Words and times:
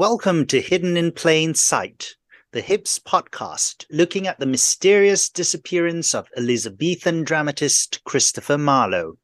Welcome 0.00 0.46
to 0.46 0.62
Hidden 0.62 0.96
in 0.96 1.12
Plain 1.12 1.52
Sight, 1.52 2.14
the 2.52 2.62
HIPS 2.62 2.98
podcast 3.00 3.84
looking 3.90 4.26
at 4.26 4.38
the 4.38 4.46
mysterious 4.46 5.28
disappearance 5.28 6.14
of 6.14 6.26
Elizabethan 6.38 7.22
dramatist 7.22 8.02
Christopher 8.04 8.56
Marlowe. 8.56 9.18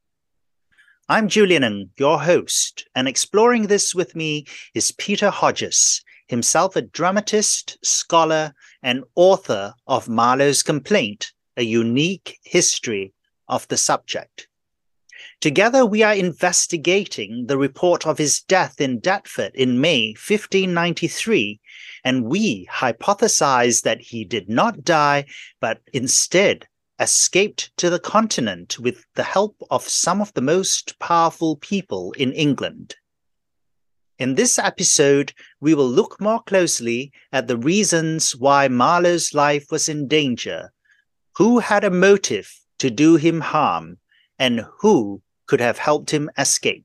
I'm 1.08 1.28
Julian, 1.28 1.92
your 1.96 2.20
host, 2.20 2.86
and 2.94 3.08
exploring 3.08 3.68
this 3.68 3.94
with 3.94 4.14
me 4.14 4.44
is 4.74 4.92
Peter 4.92 5.30
Hodges, 5.30 6.04
himself 6.26 6.76
a 6.76 6.82
dramatist, 6.82 7.78
scholar, 7.82 8.52
and 8.82 9.02
author 9.14 9.72
of 9.86 10.10
Marlowe's 10.10 10.62
Complaint, 10.62 11.32
a 11.56 11.62
unique 11.62 12.38
history 12.44 13.14
of 13.48 13.66
the 13.68 13.78
subject. 13.78 14.46
Together, 15.40 15.84
we 15.84 16.02
are 16.02 16.14
investigating 16.14 17.44
the 17.46 17.58
report 17.58 18.06
of 18.06 18.16
his 18.16 18.40
death 18.40 18.80
in 18.80 18.98
Deptford 18.98 19.54
in 19.54 19.80
May 19.80 20.08
1593, 20.12 21.60
and 22.04 22.24
we 22.24 22.66
hypothesize 22.72 23.82
that 23.82 24.00
he 24.00 24.24
did 24.24 24.48
not 24.48 24.82
die, 24.82 25.26
but 25.60 25.80
instead 25.92 26.66
escaped 26.98 27.70
to 27.76 27.90
the 27.90 27.98
continent 27.98 28.78
with 28.78 29.04
the 29.14 29.22
help 29.22 29.56
of 29.70 29.82
some 29.82 30.22
of 30.22 30.32
the 30.32 30.40
most 30.40 30.98
powerful 30.98 31.56
people 31.56 32.12
in 32.12 32.32
England. 32.32 32.96
In 34.18 34.34
this 34.34 34.58
episode, 34.58 35.34
we 35.60 35.74
will 35.74 35.88
look 35.88 36.18
more 36.18 36.42
closely 36.44 37.12
at 37.32 37.46
the 37.46 37.58
reasons 37.58 38.34
why 38.34 38.68
Marlowe's 38.68 39.34
life 39.34 39.66
was 39.70 39.90
in 39.90 40.08
danger, 40.08 40.72
who 41.36 41.58
had 41.58 41.84
a 41.84 41.90
motive 41.90 42.50
to 42.78 42.90
do 42.90 43.16
him 43.16 43.42
harm, 43.42 43.98
and 44.38 44.64
who 44.80 45.20
could 45.46 45.60
have 45.60 45.78
helped 45.78 46.10
him 46.10 46.30
escape. 46.36 46.84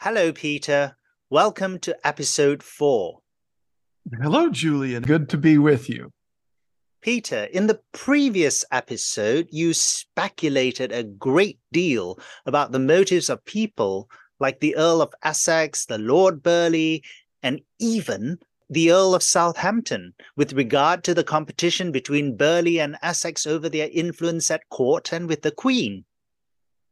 Hello, 0.00 0.32
Peter. 0.32 0.96
Welcome 1.30 1.78
to 1.80 1.96
episode 2.06 2.62
four. 2.62 3.20
Hello, 4.20 4.50
Julian. 4.50 5.02
Good 5.02 5.28
to 5.30 5.38
be 5.38 5.56
with 5.56 5.88
you. 5.88 6.12
Peter, 7.04 7.44
in 7.52 7.66
the 7.66 7.82
previous 7.92 8.64
episode, 8.72 9.46
you 9.50 9.74
speculated 9.74 10.90
a 10.90 11.04
great 11.04 11.58
deal 11.70 12.18
about 12.46 12.72
the 12.72 12.78
motives 12.78 13.28
of 13.28 13.44
people 13.44 14.08
like 14.40 14.58
the 14.60 14.74
Earl 14.74 15.02
of 15.02 15.12
Essex, 15.22 15.84
the 15.84 15.98
Lord 15.98 16.42
Burleigh, 16.42 17.00
and 17.42 17.60
even 17.78 18.38
the 18.70 18.90
Earl 18.90 19.14
of 19.14 19.22
Southampton 19.22 20.14
with 20.34 20.54
regard 20.54 21.04
to 21.04 21.12
the 21.12 21.22
competition 21.22 21.92
between 21.92 22.38
Burleigh 22.38 22.80
and 22.80 22.96
Essex 23.02 23.46
over 23.46 23.68
their 23.68 23.90
influence 23.92 24.50
at 24.50 24.66
court 24.70 25.12
and 25.12 25.28
with 25.28 25.42
the 25.42 25.50
Queen. 25.50 26.06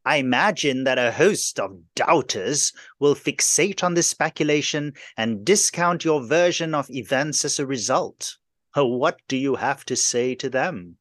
I 0.04 0.16
imagine 0.16 0.84
that 0.84 0.98
a 0.98 1.12
host 1.12 1.58
of 1.58 1.80
doubters 1.94 2.74
will 2.98 3.14
fixate 3.14 3.82
on 3.82 3.94
this 3.94 4.10
speculation 4.10 4.92
and 5.16 5.42
discount 5.42 6.04
your 6.04 6.22
version 6.22 6.74
of 6.74 6.90
events 6.90 7.46
as 7.46 7.58
a 7.58 7.64
result. 7.64 8.36
What 8.74 9.20
do 9.28 9.36
you 9.36 9.56
have 9.56 9.84
to 9.86 9.96
say 9.96 10.34
to 10.36 10.48
them? 10.48 10.96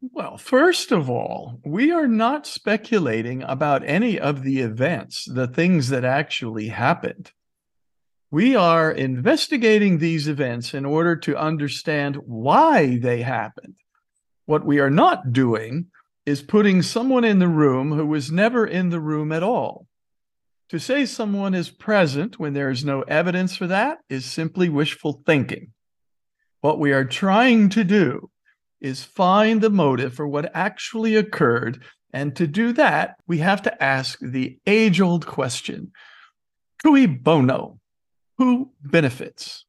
Well, 0.00 0.38
first 0.38 0.92
of 0.92 1.10
all, 1.10 1.60
we 1.64 1.90
are 1.90 2.06
not 2.06 2.46
speculating 2.46 3.42
about 3.42 3.84
any 3.84 4.18
of 4.18 4.42
the 4.42 4.60
events, 4.60 5.24
the 5.24 5.48
things 5.48 5.88
that 5.88 6.04
actually 6.04 6.68
happened. 6.68 7.32
We 8.30 8.54
are 8.54 8.92
investigating 8.92 9.98
these 9.98 10.28
events 10.28 10.74
in 10.74 10.84
order 10.84 11.16
to 11.16 11.36
understand 11.36 12.16
why 12.26 12.98
they 12.98 13.22
happened. 13.22 13.76
What 14.46 14.64
we 14.64 14.78
are 14.80 14.90
not 14.90 15.32
doing 15.32 15.86
is 16.26 16.42
putting 16.42 16.82
someone 16.82 17.24
in 17.24 17.38
the 17.38 17.48
room 17.48 17.92
who 17.92 18.06
was 18.06 18.30
never 18.30 18.66
in 18.66 18.90
the 18.90 19.00
room 19.00 19.32
at 19.32 19.42
all. 19.42 19.86
To 20.68 20.78
say 20.78 21.06
someone 21.06 21.54
is 21.54 21.70
present 21.70 22.38
when 22.38 22.52
there 22.52 22.70
is 22.70 22.84
no 22.84 23.02
evidence 23.02 23.56
for 23.56 23.66
that 23.66 23.98
is 24.08 24.26
simply 24.26 24.68
wishful 24.68 25.22
thinking. 25.24 25.72
What 26.60 26.78
we 26.78 26.92
are 26.92 27.04
trying 27.04 27.68
to 27.70 27.84
do 27.84 28.30
is 28.80 29.02
find 29.02 29.60
the 29.60 29.70
motive 29.70 30.14
for 30.14 30.26
what 30.26 30.50
actually 30.54 31.16
occurred. 31.16 31.82
And 32.12 32.34
to 32.36 32.46
do 32.46 32.72
that, 32.74 33.16
we 33.26 33.38
have 33.38 33.62
to 33.62 33.82
ask 33.82 34.18
the 34.20 34.58
age 34.66 35.00
old 35.00 35.26
question 35.26 35.92
cui 36.82 37.06
bono? 37.06 37.78
Who 38.38 38.70
benefits? 38.82 39.64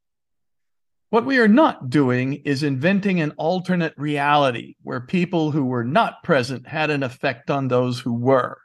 What 1.09 1.25
we 1.25 1.39
are 1.39 1.47
not 1.47 1.89
doing 1.89 2.33
is 2.45 2.61
inventing 2.61 3.19
an 3.19 3.31
alternate 3.31 3.95
reality 3.97 4.75
where 4.83 5.01
people 5.01 5.49
who 5.49 5.65
were 5.65 5.83
not 5.83 6.21
present 6.23 6.67
had 6.67 6.91
an 6.91 7.01
effect 7.01 7.49
on 7.49 7.67
those 7.67 7.99
who 7.99 8.13
were. 8.13 8.59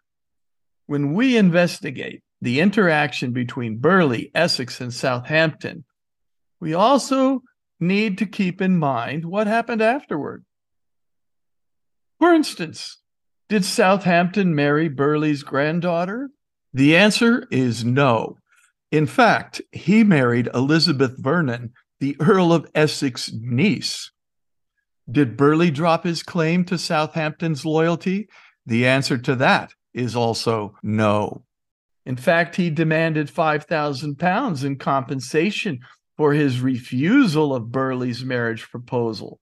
When 0.86 1.14
we 1.14 1.38
investigate 1.38 2.22
the 2.42 2.60
interaction 2.60 3.32
between 3.32 3.78
Burleigh, 3.78 4.28
Essex, 4.34 4.82
and 4.82 4.92
Southampton, 4.92 5.84
we 6.60 6.74
also 6.74 7.42
need 7.80 8.18
to 8.18 8.26
keep 8.26 8.60
in 8.60 8.78
mind 8.78 9.24
what 9.24 9.46
happened 9.46 9.82
afterward. 9.82 10.44
For 12.18 12.32
instance, 12.32 12.98
did 13.48 13.64
Southampton 13.64 14.54
marry 14.54 14.88
Burleigh's 14.88 15.42
granddaughter? 15.42 16.30
The 16.72 16.96
answer 16.96 17.46
is 17.50 17.84
no. 17.84 18.38
In 18.90 19.06
fact, 19.06 19.60
he 19.72 20.04
married 20.04 20.48
Elizabeth 20.54 21.16
Vernon, 21.18 21.72
the 22.00 22.16
Earl 22.20 22.52
of 22.52 22.66
Essex's 22.74 23.34
niece. 23.34 24.10
Did 25.10 25.36
Burleigh 25.36 25.70
drop 25.70 26.04
his 26.04 26.22
claim 26.22 26.64
to 26.66 26.78
Southampton's 26.78 27.64
loyalty? 27.64 28.28
The 28.66 28.86
answer 28.86 29.18
to 29.18 29.34
that 29.36 29.74
is 29.92 30.16
also 30.16 30.76
no. 30.82 31.44
In 32.06 32.16
fact, 32.16 32.56
he 32.56 32.70
demanded 32.70 33.30
5,000 33.30 34.18
pounds 34.18 34.64
in 34.64 34.76
compensation 34.76 35.80
for 36.16 36.32
his 36.32 36.60
refusal 36.60 37.54
of 37.54 37.72
Burleigh's 37.72 38.24
marriage 38.24 38.62
proposal. 38.70 39.40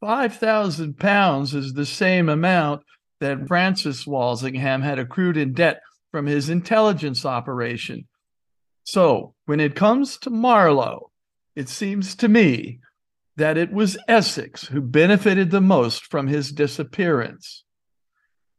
5,000 0.00 0.98
pounds 0.98 1.54
is 1.54 1.72
the 1.72 1.86
same 1.86 2.28
amount 2.28 2.82
that 3.20 3.46
Francis 3.46 4.06
Walsingham 4.06 4.82
had 4.82 4.98
accrued 4.98 5.36
in 5.36 5.52
debt 5.52 5.80
from 6.10 6.26
his 6.26 6.50
intelligence 6.50 7.24
operation. 7.24 8.06
So, 8.84 9.34
when 9.46 9.60
it 9.60 9.74
comes 9.74 10.18
to 10.18 10.30
Marlowe, 10.30 11.10
it 11.56 11.68
seems 11.68 12.14
to 12.16 12.28
me 12.28 12.80
that 13.36 13.56
it 13.56 13.72
was 13.72 13.96
Essex 14.08 14.66
who 14.66 14.80
benefited 14.80 15.50
the 15.50 15.60
most 15.60 16.04
from 16.04 16.26
his 16.26 16.52
disappearance. 16.52 17.64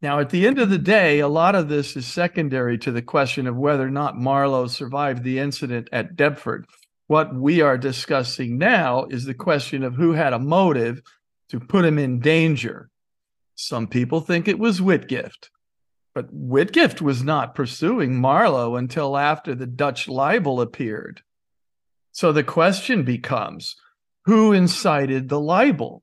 Now, 0.01 0.19
at 0.19 0.29
the 0.29 0.45
end 0.45 0.59
of 0.59 0.69
the 0.69 0.77
day, 0.77 1.19
a 1.19 1.27
lot 1.27 1.55
of 1.55 1.69
this 1.69 1.95
is 1.95 2.05
secondary 2.05 2.77
to 2.79 2.91
the 2.91 3.01
question 3.01 3.47
of 3.47 3.55
whether 3.55 3.87
or 3.87 3.91
not 3.91 4.17
Marlowe 4.17 4.67
survived 4.67 5.23
the 5.23 5.39
incident 5.39 5.89
at 5.91 6.15
Deptford. 6.15 6.65
What 7.07 7.35
we 7.35 7.61
are 7.61 7.77
discussing 7.77 8.57
now 8.57 9.05
is 9.05 9.25
the 9.25 9.33
question 9.33 9.83
of 9.83 9.95
who 9.95 10.13
had 10.13 10.33
a 10.33 10.39
motive 10.39 11.01
to 11.49 11.59
put 11.59 11.85
him 11.85 11.99
in 11.99 12.19
danger. 12.19 12.89
Some 13.53 13.87
people 13.87 14.21
think 14.21 14.47
it 14.47 14.57
was 14.57 14.81
Whitgift, 14.81 15.49
but 16.15 16.27
Whitgift 16.31 17.01
was 17.01 17.23
not 17.23 17.53
pursuing 17.53 18.19
Marlowe 18.19 18.75
until 18.75 19.17
after 19.17 19.53
the 19.53 19.67
Dutch 19.67 20.07
libel 20.07 20.61
appeared. 20.61 21.21
So 22.11 22.31
the 22.31 22.43
question 22.43 23.03
becomes 23.03 23.75
who 24.25 24.51
incited 24.51 25.29
the 25.29 25.39
libel, 25.39 26.01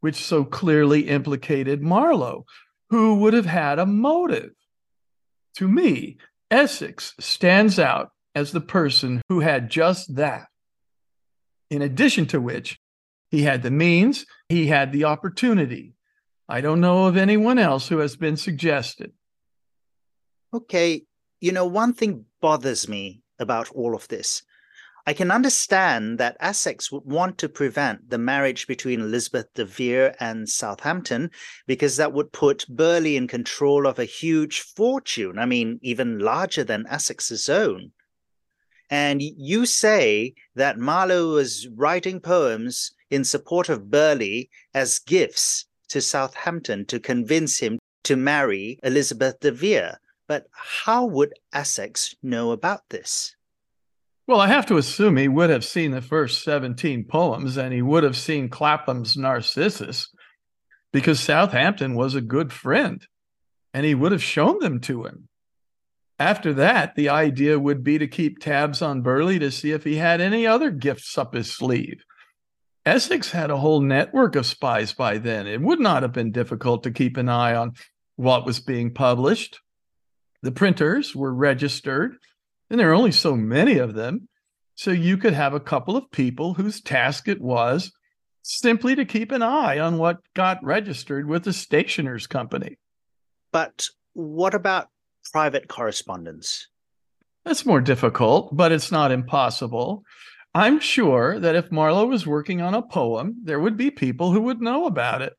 which 0.00 0.16
so 0.16 0.44
clearly 0.44 1.08
implicated 1.08 1.82
Marlowe? 1.82 2.44
Who 2.90 3.20
would 3.20 3.32
have 3.32 3.46
had 3.46 3.78
a 3.78 3.86
motive? 3.86 4.50
To 5.56 5.66
me, 5.66 6.18
Essex 6.50 7.14
stands 7.18 7.78
out 7.78 8.10
as 8.34 8.52
the 8.52 8.60
person 8.60 9.22
who 9.28 9.40
had 9.40 9.70
just 9.70 10.16
that. 10.16 10.48
In 11.70 11.82
addition 11.82 12.26
to 12.26 12.40
which, 12.40 12.78
he 13.30 13.42
had 13.42 13.62
the 13.62 13.70
means, 13.70 14.26
he 14.48 14.66
had 14.66 14.92
the 14.92 15.04
opportunity. 15.04 15.94
I 16.48 16.60
don't 16.60 16.80
know 16.80 17.06
of 17.06 17.16
anyone 17.16 17.58
else 17.58 17.88
who 17.88 17.98
has 17.98 18.16
been 18.16 18.36
suggested. 18.36 19.12
Okay, 20.52 21.02
you 21.40 21.52
know, 21.52 21.66
one 21.66 21.94
thing 21.94 22.26
bothers 22.40 22.88
me 22.88 23.22
about 23.38 23.70
all 23.70 23.94
of 23.94 24.06
this. 24.08 24.42
I 25.06 25.12
can 25.12 25.30
understand 25.30 26.18
that 26.18 26.36
Essex 26.40 26.90
would 26.90 27.04
want 27.04 27.36
to 27.38 27.48
prevent 27.48 28.08
the 28.08 28.16
marriage 28.16 28.66
between 28.66 29.00
Elizabeth 29.00 29.52
de 29.54 29.66
Vere 29.66 30.14
and 30.18 30.48
Southampton 30.48 31.30
because 31.66 31.98
that 31.98 32.14
would 32.14 32.32
put 32.32 32.66
Burleigh 32.68 33.16
in 33.16 33.28
control 33.28 33.86
of 33.86 33.98
a 33.98 34.06
huge 34.06 34.60
fortune. 34.60 35.38
I 35.38 35.44
mean, 35.44 35.78
even 35.82 36.20
larger 36.20 36.64
than 36.64 36.86
Essex's 36.88 37.50
own. 37.50 37.92
And 38.94 39.20
you 39.20 39.66
say 39.66 40.34
that 40.54 40.78
Marlowe 40.78 41.32
was 41.32 41.66
writing 41.74 42.20
poems 42.20 42.92
in 43.10 43.24
support 43.24 43.68
of 43.68 43.90
Burleigh 43.90 44.44
as 44.72 45.00
gifts 45.00 45.66
to 45.88 46.00
Southampton 46.00 46.86
to 46.86 47.00
convince 47.00 47.58
him 47.58 47.80
to 48.04 48.14
marry 48.14 48.78
Elizabeth 48.84 49.40
de 49.40 49.50
Vere. 49.50 49.98
But 50.28 50.46
how 50.52 51.06
would 51.06 51.32
Essex 51.52 52.14
know 52.22 52.52
about 52.52 52.88
this? 52.90 53.34
Well, 54.28 54.38
I 54.38 54.46
have 54.46 54.66
to 54.66 54.76
assume 54.76 55.16
he 55.16 55.26
would 55.26 55.50
have 55.50 55.64
seen 55.64 55.90
the 55.90 56.00
first 56.00 56.44
17 56.44 57.06
poems 57.06 57.56
and 57.56 57.74
he 57.74 57.82
would 57.82 58.04
have 58.04 58.16
seen 58.16 58.48
Clapham's 58.48 59.16
Narcissus 59.16 60.08
because 60.92 61.18
Southampton 61.18 61.96
was 61.96 62.14
a 62.14 62.20
good 62.20 62.52
friend 62.52 63.04
and 63.72 63.84
he 63.84 63.96
would 63.96 64.12
have 64.12 64.22
shown 64.22 64.60
them 64.60 64.78
to 64.82 65.04
him. 65.04 65.28
After 66.18 66.52
that, 66.54 66.94
the 66.94 67.08
idea 67.08 67.58
would 67.58 67.82
be 67.82 67.98
to 67.98 68.06
keep 68.06 68.38
tabs 68.38 68.80
on 68.80 69.02
Burleigh 69.02 69.40
to 69.40 69.50
see 69.50 69.72
if 69.72 69.84
he 69.84 69.96
had 69.96 70.20
any 70.20 70.46
other 70.46 70.70
gifts 70.70 71.18
up 71.18 71.34
his 71.34 71.52
sleeve. 71.52 72.04
Essex 72.86 73.30
had 73.30 73.50
a 73.50 73.56
whole 73.56 73.80
network 73.80 74.36
of 74.36 74.46
spies 74.46 74.92
by 74.92 75.18
then. 75.18 75.46
It 75.46 75.60
would 75.60 75.80
not 75.80 76.02
have 76.02 76.12
been 76.12 76.30
difficult 76.30 76.82
to 76.82 76.90
keep 76.90 77.16
an 77.16 77.28
eye 77.28 77.54
on 77.54 77.72
what 78.16 78.44
was 78.44 78.60
being 78.60 78.92
published. 78.92 79.60
The 80.42 80.52
printers 80.52 81.16
were 81.16 81.34
registered 81.34 82.16
and 82.70 82.78
there 82.78 82.90
are 82.90 82.94
only 82.94 83.12
so 83.12 83.36
many 83.36 83.78
of 83.78 83.94
them. 83.94 84.28
So 84.74 84.90
you 84.90 85.16
could 85.16 85.34
have 85.34 85.54
a 85.54 85.60
couple 85.60 85.96
of 85.96 86.10
people 86.10 86.54
whose 86.54 86.80
task 86.80 87.28
it 87.28 87.40
was 87.40 87.92
simply 88.42 88.94
to 88.96 89.04
keep 89.04 89.32
an 89.32 89.42
eye 89.42 89.78
on 89.78 89.98
what 89.98 90.18
got 90.34 90.62
registered 90.62 91.28
with 91.28 91.44
the 91.44 91.52
stationer's 91.52 92.26
company. 92.26 92.76
But 93.52 93.86
what 94.12 94.54
about 94.54 94.88
private 95.34 95.66
correspondence? 95.66 96.68
That's 97.44 97.66
more 97.66 97.80
difficult, 97.80 98.54
but 98.54 98.70
it's 98.70 98.92
not 98.92 99.10
impossible. 99.10 100.04
I'm 100.54 100.78
sure 100.78 101.40
that 101.40 101.56
if 101.56 101.72
Marlowe 101.72 102.06
was 102.06 102.24
working 102.24 102.62
on 102.62 102.72
a 102.72 102.82
poem, 102.82 103.38
there 103.42 103.58
would 103.58 103.76
be 103.76 103.90
people 103.90 104.30
who 104.30 104.42
would 104.42 104.60
know 104.60 104.86
about 104.86 105.22
it. 105.22 105.32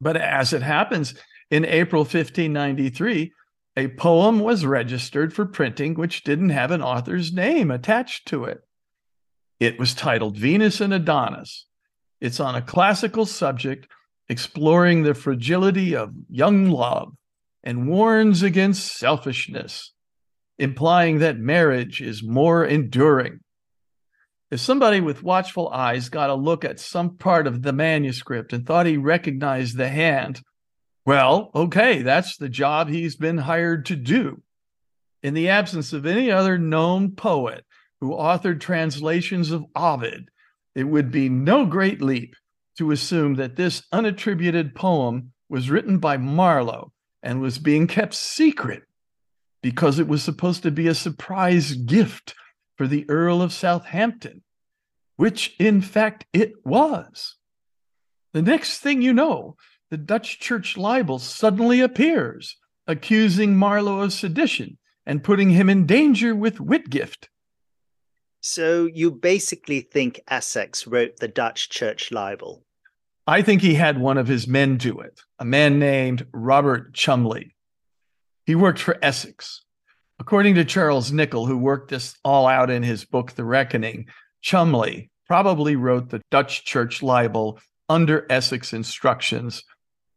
But 0.00 0.16
as 0.16 0.54
it 0.54 0.62
happens, 0.62 1.14
in 1.50 1.66
April 1.66 2.00
1593, 2.00 3.30
a 3.76 3.88
poem 3.88 4.40
was 4.40 4.64
registered 4.64 5.34
for 5.34 5.44
printing 5.44 5.92
which 5.92 6.24
didn't 6.24 6.48
have 6.48 6.70
an 6.70 6.80
author's 6.80 7.30
name 7.30 7.70
attached 7.70 8.26
to 8.28 8.44
it. 8.44 8.62
It 9.60 9.78
was 9.78 9.92
titled 9.92 10.38
Venus 10.38 10.80
and 10.80 10.94
Adonis. 10.94 11.66
It's 12.22 12.40
on 12.40 12.54
a 12.54 12.62
classical 12.62 13.26
subject 13.26 13.86
exploring 14.30 15.02
the 15.02 15.12
fragility 15.12 15.94
of 15.94 16.14
young 16.30 16.70
love 16.70 17.12
and 17.62 17.88
warns 17.88 18.42
against 18.42 18.96
selfishness, 18.96 19.92
implying 20.58 21.18
that 21.18 21.38
marriage 21.38 22.00
is 22.00 22.22
more 22.22 22.64
enduring. 22.64 23.40
If 24.50 24.60
somebody 24.60 25.00
with 25.00 25.22
watchful 25.22 25.68
eyes 25.68 26.08
got 26.08 26.30
a 26.30 26.34
look 26.34 26.64
at 26.64 26.80
some 26.80 27.16
part 27.16 27.46
of 27.46 27.62
the 27.62 27.72
manuscript 27.72 28.52
and 28.52 28.66
thought 28.66 28.86
he 28.86 28.96
recognized 28.96 29.76
the 29.76 29.88
hand, 29.88 30.40
well, 31.04 31.50
okay, 31.54 32.02
that's 32.02 32.36
the 32.36 32.48
job 32.48 32.88
he's 32.88 33.16
been 33.16 33.38
hired 33.38 33.86
to 33.86 33.96
do. 33.96 34.42
In 35.22 35.34
the 35.34 35.48
absence 35.48 35.92
of 35.92 36.06
any 36.06 36.30
other 36.30 36.58
known 36.58 37.12
poet 37.12 37.64
who 38.00 38.10
authored 38.10 38.60
translations 38.60 39.50
of 39.50 39.64
Ovid, 39.74 40.28
it 40.74 40.84
would 40.84 41.10
be 41.10 41.28
no 41.28 41.66
great 41.66 42.00
leap 42.00 42.34
to 42.78 42.90
assume 42.90 43.34
that 43.34 43.56
this 43.56 43.82
unattributed 43.92 44.74
poem 44.74 45.32
was 45.48 45.70
written 45.70 45.98
by 45.98 46.16
Marlowe 46.16 46.92
and 47.22 47.40
was 47.40 47.58
being 47.58 47.86
kept 47.86 48.14
secret 48.14 48.82
because 49.62 49.98
it 49.98 50.08
was 50.08 50.22
supposed 50.22 50.62
to 50.62 50.70
be 50.70 50.86
a 50.86 50.94
surprise 50.94 51.72
gift 51.74 52.34
for 52.76 52.86
the 52.86 53.08
Earl 53.08 53.42
of 53.42 53.52
Southampton, 53.52 54.42
which 55.16 55.54
in 55.58 55.82
fact 55.82 56.26
it 56.32 56.52
was. 56.64 57.36
The 58.32 58.42
next 58.42 58.78
thing 58.78 59.02
you 59.02 59.12
know, 59.12 59.56
the 59.90 59.96
Dutch 59.96 60.38
church 60.38 60.76
libel 60.76 61.18
suddenly 61.18 61.80
appears, 61.80 62.56
accusing 62.86 63.56
Marlowe 63.56 64.00
of 64.00 64.12
sedition 64.12 64.78
and 65.06 65.24
putting 65.24 65.50
him 65.50 65.68
in 65.68 65.86
danger 65.86 66.34
with 66.34 66.58
Whitgift. 66.58 67.28
So 68.40 68.84
you 68.86 69.10
basically 69.10 69.80
think 69.80 70.20
Essex 70.28 70.86
wrote 70.86 71.16
the 71.16 71.28
Dutch 71.28 71.70
church 71.70 72.12
libel? 72.12 72.64
I 73.28 73.42
think 73.42 73.60
he 73.60 73.74
had 73.74 73.98
one 73.98 74.16
of 74.16 74.26
his 74.26 74.48
men 74.48 74.78
do 74.78 75.00
it, 75.00 75.20
a 75.38 75.44
man 75.44 75.78
named 75.78 76.26
Robert 76.32 76.94
Chumley. 76.94 77.54
He 78.46 78.54
worked 78.54 78.78
for 78.78 78.96
Essex. 79.02 79.66
According 80.18 80.54
to 80.54 80.64
Charles 80.64 81.12
Nicholl, 81.12 81.46
who 81.46 81.58
worked 81.58 81.90
this 81.90 82.16
all 82.24 82.46
out 82.46 82.70
in 82.70 82.82
his 82.82 83.04
book, 83.04 83.32
The 83.32 83.44
Reckoning, 83.44 84.06
Chumley 84.40 85.10
probably 85.26 85.76
wrote 85.76 86.08
the 86.08 86.22
Dutch 86.30 86.64
church 86.64 87.02
libel 87.02 87.60
under 87.86 88.24
Essex 88.30 88.72
instructions 88.72 89.62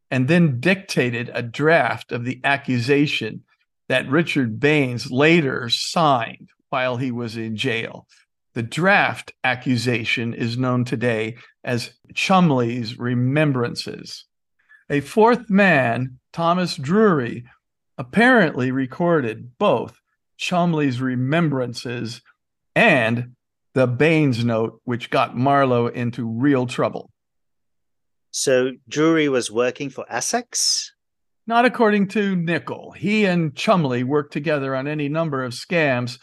and 0.10 0.30
then 0.30 0.62
dictated 0.62 1.30
a 1.34 1.44
draft 1.44 2.14
of 2.14 2.24
the 2.24 2.40
accusation 2.46 3.44
that 3.90 4.10
Richard 4.10 4.58
Baines 4.58 5.12
later 5.12 5.68
signed 5.68 6.48
while 6.70 6.96
he 6.96 7.12
was 7.12 7.36
in 7.36 7.58
jail. 7.58 8.08
The 8.54 8.64
draft 8.64 9.32
accusation 9.44 10.34
is 10.34 10.58
known 10.58 10.84
today 10.84 11.38
as 11.64 11.94
Chumley's 12.14 13.00
Remembrances. 13.00 14.26
A 14.90 15.00
fourth 15.00 15.50
man, 15.50 16.20
Thomas 16.34 16.76
Drury, 16.76 17.46
apparently 17.98 18.72
recorded 18.72 19.58
both 19.58 19.98
Chumley's 20.38 21.00
Remembrances 21.00 22.22
and 22.76 23.36
the 23.74 23.88
Baines 23.88 24.44
note, 24.44 24.82
which 24.84 25.10
got 25.10 25.38
Marlowe 25.38 25.88
into 25.88 26.26
real 26.28 26.66
trouble. 26.66 27.10
So 28.32 28.72
Drury 28.90 29.30
was 29.30 29.50
working 29.50 29.90
for 29.90 30.06
Essex? 30.10 30.92
Not 31.48 31.66
according 31.66 32.10
to 32.10 32.36
Nicholl. 32.36 32.96
He 32.96 33.26
and 33.26 33.56
Chumley 33.56 34.04
worked 34.04 34.34
together 34.34 34.76
on 34.76 34.88
any 34.88 35.08
number 35.08 35.44
of 35.44 35.54
scams, 35.54 36.20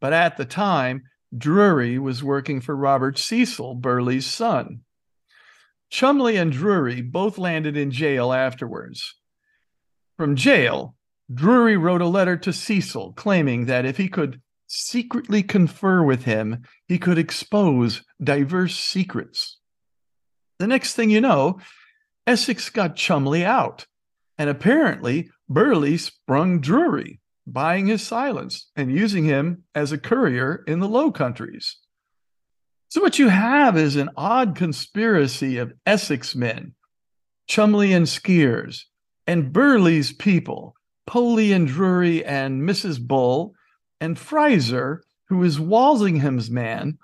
but 0.00 0.12
at 0.12 0.36
the 0.36 0.44
time, 0.44 1.02
Drury 1.36 1.98
was 1.98 2.22
working 2.22 2.60
for 2.60 2.76
Robert 2.76 3.18
Cecil, 3.18 3.74
Burleigh's 3.74 4.26
son. 4.26 4.80
Cholmondeley 5.90 6.40
and 6.40 6.52
Drury 6.52 7.00
both 7.02 7.38
landed 7.38 7.76
in 7.76 7.90
jail 7.90 8.32
afterwards. 8.32 9.14
From 10.16 10.36
jail, 10.36 10.94
Drury 11.32 11.76
wrote 11.76 12.02
a 12.02 12.06
letter 12.06 12.36
to 12.38 12.52
Cecil 12.52 13.12
claiming 13.14 13.66
that 13.66 13.84
if 13.84 13.96
he 13.96 14.08
could 14.08 14.40
secretly 14.66 15.42
confer 15.42 16.02
with 16.02 16.24
him, 16.24 16.62
he 16.86 16.98
could 16.98 17.18
expose 17.18 18.02
diverse 18.22 18.76
secrets. 18.76 19.58
The 20.58 20.66
next 20.66 20.94
thing 20.94 21.10
you 21.10 21.20
know, 21.20 21.60
Essex 22.26 22.70
got 22.70 22.96
Cholmondeley 22.96 23.44
out. 23.44 23.86
And 24.38 24.50
apparently, 24.50 25.30
Burleigh 25.48 25.98
sprung 25.98 26.60
Drury, 26.60 27.20
buying 27.46 27.86
his 27.86 28.02
silence 28.02 28.70
and 28.76 28.90
using 28.90 29.24
him 29.24 29.64
as 29.74 29.92
a 29.92 29.98
courier 29.98 30.64
in 30.66 30.80
the 30.80 30.88
Low 30.88 31.10
Countries. 31.10 31.76
So, 32.88 33.00
what 33.00 33.18
you 33.18 33.28
have 33.28 33.76
is 33.76 33.96
an 33.96 34.10
odd 34.16 34.56
conspiracy 34.56 35.58
of 35.58 35.72
Essex 35.84 36.34
men, 36.34 36.74
Chumley 37.46 37.92
and 37.92 38.06
Skeres, 38.06 38.82
and 39.26 39.52
Burleigh's 39.52 40.12
people, 40.12 40.74
Poley 41.06 41.52
and 41.52 41.66
Drury 41.66 42.24
and 42.24 42.62
Mrs. 42.62 43.00
Bull, 43.00 43.54
and 44.00 44.18
Fraser, 44.18 45.02
who 45.28 45.42
is 45.42 45.58
Walsingham's 45.58 46.50
man, 46.50 46.98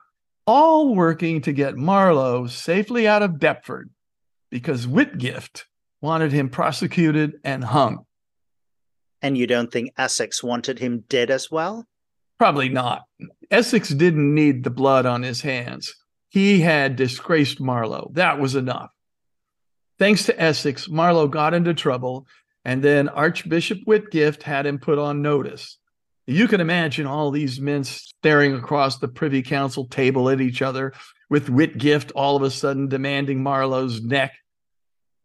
all 0.46 0.94
working 0.94 1.40
to 1.42 1.52
get 1.52 1.76
Marlowe 1.76 2.46
safely 2.46 3.06
out 3.06 3.22
of 3.22 3.38
Deptford 3.38 3.90
because 4.50 4.86
Whitgift 4.86 5.64
wanted 6.00 6.32
him 6.32 6.48
prosecuted 6.48 7.40
and 7.44 7.64
hung. 7.64 8.04
And 9.22 9.38
you 9.38 9.46
don't 9.46 9.72
think 9.72 9.92
Essex 9.96 10.42
wanted 10.42 10.80
him 10.80 11.04
dead 11.08 11.30
as 11.30 11.50
well? 11.50 11.86
Probably 12.38 12.68
not. 12.68 13.04
Essex 13.50 13.88
didn't 13.90 14.34
need 14.34 14.64
the 14.64 14.70
blood 14.70 15.06
on 15.06 15.22
his 15.22 15.40
hands. 15.40 15.94
He 16.28 16.60
had 16.60 16.96
disgraced 16.96 17.60
Marlowe. 17.60 18.10
That 18.14 18.40
was 18.40 18.56
enough. 18.56 18.90
Thanks 19.98 20.26
to 20.26 20.40
Essex, 20.40 20.88
Marlowe 20.88 21.28
got 21.28 21.54
into 21.54 21.74
trouble, 21.74 22.26
and 22.64 22.82
then 22.82 23.08
Archbishop 23.08 23.78
Whitgift 23.86 24.42
had 24.42 24.66
him 24.66 24.78
put 24.78 24.98
on 24.98 25.22
notice. 25.22 25.78
You 26.26 26.48
can 26.48 26.60
imagine 26.60 27.06
all 27.06 27.30
these 27.30 27.60
men 27.60 27.84
staring 27.84 28.54
across 28.54 28.98
the 28.98 29.08
Privy 29.08 29.42
Council 29.42 29.86
table 29.86 30.28
at 30.30 30.40
each 30.40 30.62
other, 30.62 30.92
with 31.30 31.48
Whitgift 31.48 32.12
all 32.16 32.36
of 32.36 32.42
a 32.42 32.50
sudden 32.50 32.88
demanding 32.88 33.42
Marlowe's 33.42 34.02
neck. 34.02 34.32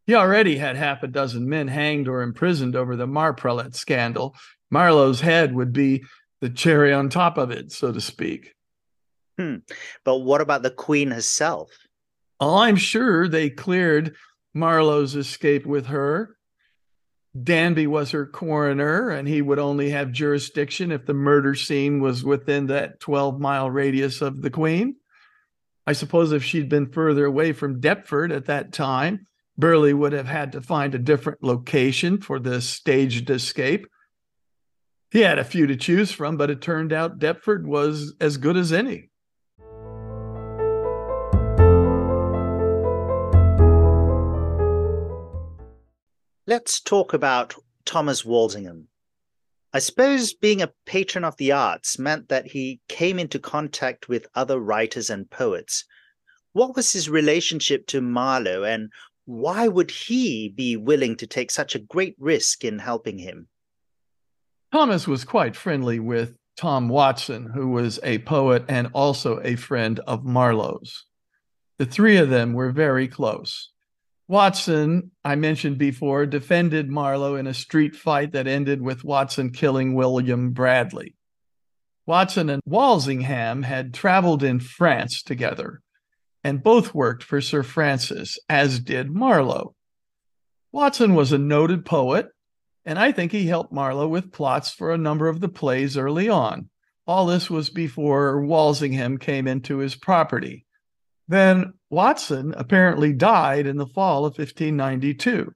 He 0.08 0.16
already 0.16 0.56
had 0.58 0.78
half 0.78 1.04
a 1.04 1.08
dozen 1.08 1.50
men 1.50 1.68
hanged 1.68 2.08
or 2.08 2.22
imprisoned 2.22 2.78
over 2.78 2.96
the 2.96 3.06
Marprelate 3.06 3.76
scandal. 3.76 4.36
Marlowe's 4.72 5.20
head 5.20 5.54
would 5.54 5.74
be 5.74 6.06
the 6.40 6.50
cherry 6.50 6.94
on 6.94 7.10
top 7.10 7.38
of 7.38 7.52
it, 7.52 7.74
so 7.74 7.92
to 7.92 8.00
speak. 8.00 8.54
Hmm. 9.38 9.58
But 10.06 10.20
what 10.20 10.40
about 10.40 10.64
the 10.64 10.72
Queen 10.72 11.12
herself? 11.12 11.72
Oh, 12.40 12.58
I'm 12.58 12.78
sure 12.78 13.28
they 13.28 13.50
cleared 13.50 14.16
Marlowe's 14.54 15.16
escape 15.16 15.66
with 15.66 15.88
her. 15.88 16.38
Danby 17.44 17.86
was 17.86 18.12
her 18.12 18.26
coroner, 18.26 19.10
and 19.10 19.28
he 19.28 19.42
would 19.42 19.60
only 19.60 19.90
have 19.90 20.12
jurisdiction 20.14 20.92
if 20.92 21.06
the 21.06 21.14
murder 21.14 21.54
scene 21.54 22.00
was 22.00 22.24
within 22.24 22.68
that 22.68 23.02
12 23.02 23.40
mile 23.42 23.70
radius 23.70 24.22
of 24.22 24.42
the 24.42 24.50
Queen. 24.50 24.96
I 25.86 25.94
suppose 25.94 26.32
if 26.32 26.44
she'd 26.44 26.70
been 26.70 26.92
further 26.92 27.26
away 27.26 27.52
from 27.52 27.82
Deptford 27.82 28.32
at 28.32 28.46
that 28.46 28.72
time, 28.72 29.28
Burleigh 29.58 29.96
would 29.96 30.14
have 30.14 30.28
had 30.28 30.52
to 30.52 30.62
find 30.62 30.94
a 30.94 31.00
different 31.00 31.44
location 31.44 32.22
for 32.22 32.40
this 32.40 32.70
staged 32.70 33.30
escape. 33.30 33.88
He 35.10 35.22
had 35.22 35.40
a 35.40 35.44
few 35.44 35.66
to 35.68 35.76
choose 35.76 36.12
from, 36.12 36.38
but 36.38 36.50
it 36.50 36.62
turned 36.62 36.94
out 36.94 37.18
Deptford 37.18 37.66
was 37.66 38.14
as 38.20 38.38
good 38.38 38.58
as 38.58 38.72
any. 38.72 39.10
Let's 46.46 46.80
talk 46.80 47.14
about 47.14 47.56
Thomas 47.84 48.24
Walsingham. 48.24 48.88
I 49.74 49.80
suppose 49.80 50.34
being 50.34 50.62
a 50.62 50.72
patron 50.86 51.24
of 51.24 51.36
the 51.38 51.52
arts 51.52 52.00
meant 52.00 52.30
that 52.30 52.48
he 52.48 52.80
came 52.88 53.20
into 53.20 53.38
contact 53.38 54.08
with 54.08 54.28
other 54.34 54.60
writers 54.60 55.10
and 55.10 55.30
poets. 55.30 55.84
What 56.54 56.76
was 56.76 56.94
his 56.94 57.10
relationship 57.10 57.86
to 57.88 58.02
Marlowe, 58.02 58.64
and 58.64 58.90
why 59.28 59.68
would 59.68 59.92
he 59.92 60.48
be 60.48 60.78
willing 60.78 61.18
to 61.18 61.28
take 61.28 61.52
such 61.52 61.76
a 61.76 61.80
great 61.80 62.16
risk 62.18 62.64
in 62.64 62.80
helping 62.80 63.18
him? 63.18 63.50
Thomas 64.72 65.06
was 65.06 65.26
quite 65.26 65.54
friendly 65.54 66.00
with 66.00 66.38
Tom 66.56 66.88
Watson, 66.88 67.52
who 67.54 67.68
was 67.68 68.00
a 68.04 68.20
poet 68.20 68.64
and 68.70 68.88
also 68.94 69.42
a 69.44 69.58
friend 69.58 70.00
of 70.08 70.24
Marlowe's. 70.24 71.06
The 71.78 71.86
three 71.86 72.16
of 72.18 72.30
them 72.30 72.54
were 72.54 72.72
very 72.72 73.10
close. 73.10 73.70
Watson, 74.30 75.12
I 75.26 75.36
mentioned 75.36 75.78
before, 75.78 76.26
defended 76.26 76.90
Marlowe 76.90 77.36
in 77.36 77.48
a 77.48 77.54
street 77.54 77.98
fight 77.98 78.32
that 78.32 78.48
ended 78.48 78.82
with 78.82 79.04
Watson 79.04 79.52
killing 79.52 79.94
William 79.94 80.52
Bradley. 80.52 81.16
Watson 82.06 82.50
and 82.50 82.62
Walsingham 82.66 83.64
had 83.64 83.94
traveled 83.94 84.42
in 84.42 84.62
France 84.62 85.22
together, 85.22 85.82
and 86.48 86.64
both 86.64 86.96
worked 86.96 87.24
for 87.24 87.42
Sir 87.42 87.62
Francis, 87.62 88.40
as 88.48 88.80
did 88.80 89.12
Marlowe. 89.12 89.76
Watson 90.72 91.14
was 91.14 91.34
a 91.34 91.38
noted 91.38 91.84
poet, 91.84 92.30
and 92.86 92.98
I 92.98 93.12
think 93.12 93.34
he 93.34 93.48
helped 93.48 93.74
Marlowe 93.74 94.08
with 94.08 94.32
plots 94.32 94.72
for 94.72 94.94
a 94.94 94.98
number 94.98 95.28
of 95.28 95.42
the 95.42 95.50
plays 95.50 95.98
early 95.98 96.30
on. 96.30 96.70
All 97.06 97.26
this 97.26 97.50
was 97.50 97.70
before 97.70 98.46
Walsingham 98.46 99.18
came 99.18 99.46
into 99.46 99.80
his 99.80 99.96
property. 99.96 100.66
Then 101.28 101.74
Watson 101.90 102.54
apparently 102.56 103.12
died 103.12 103.68
in 103.68 103.76
the 103.76 103.86
fall 103.86 104.20
of 104.20 104.38
1592. 104.38 105.54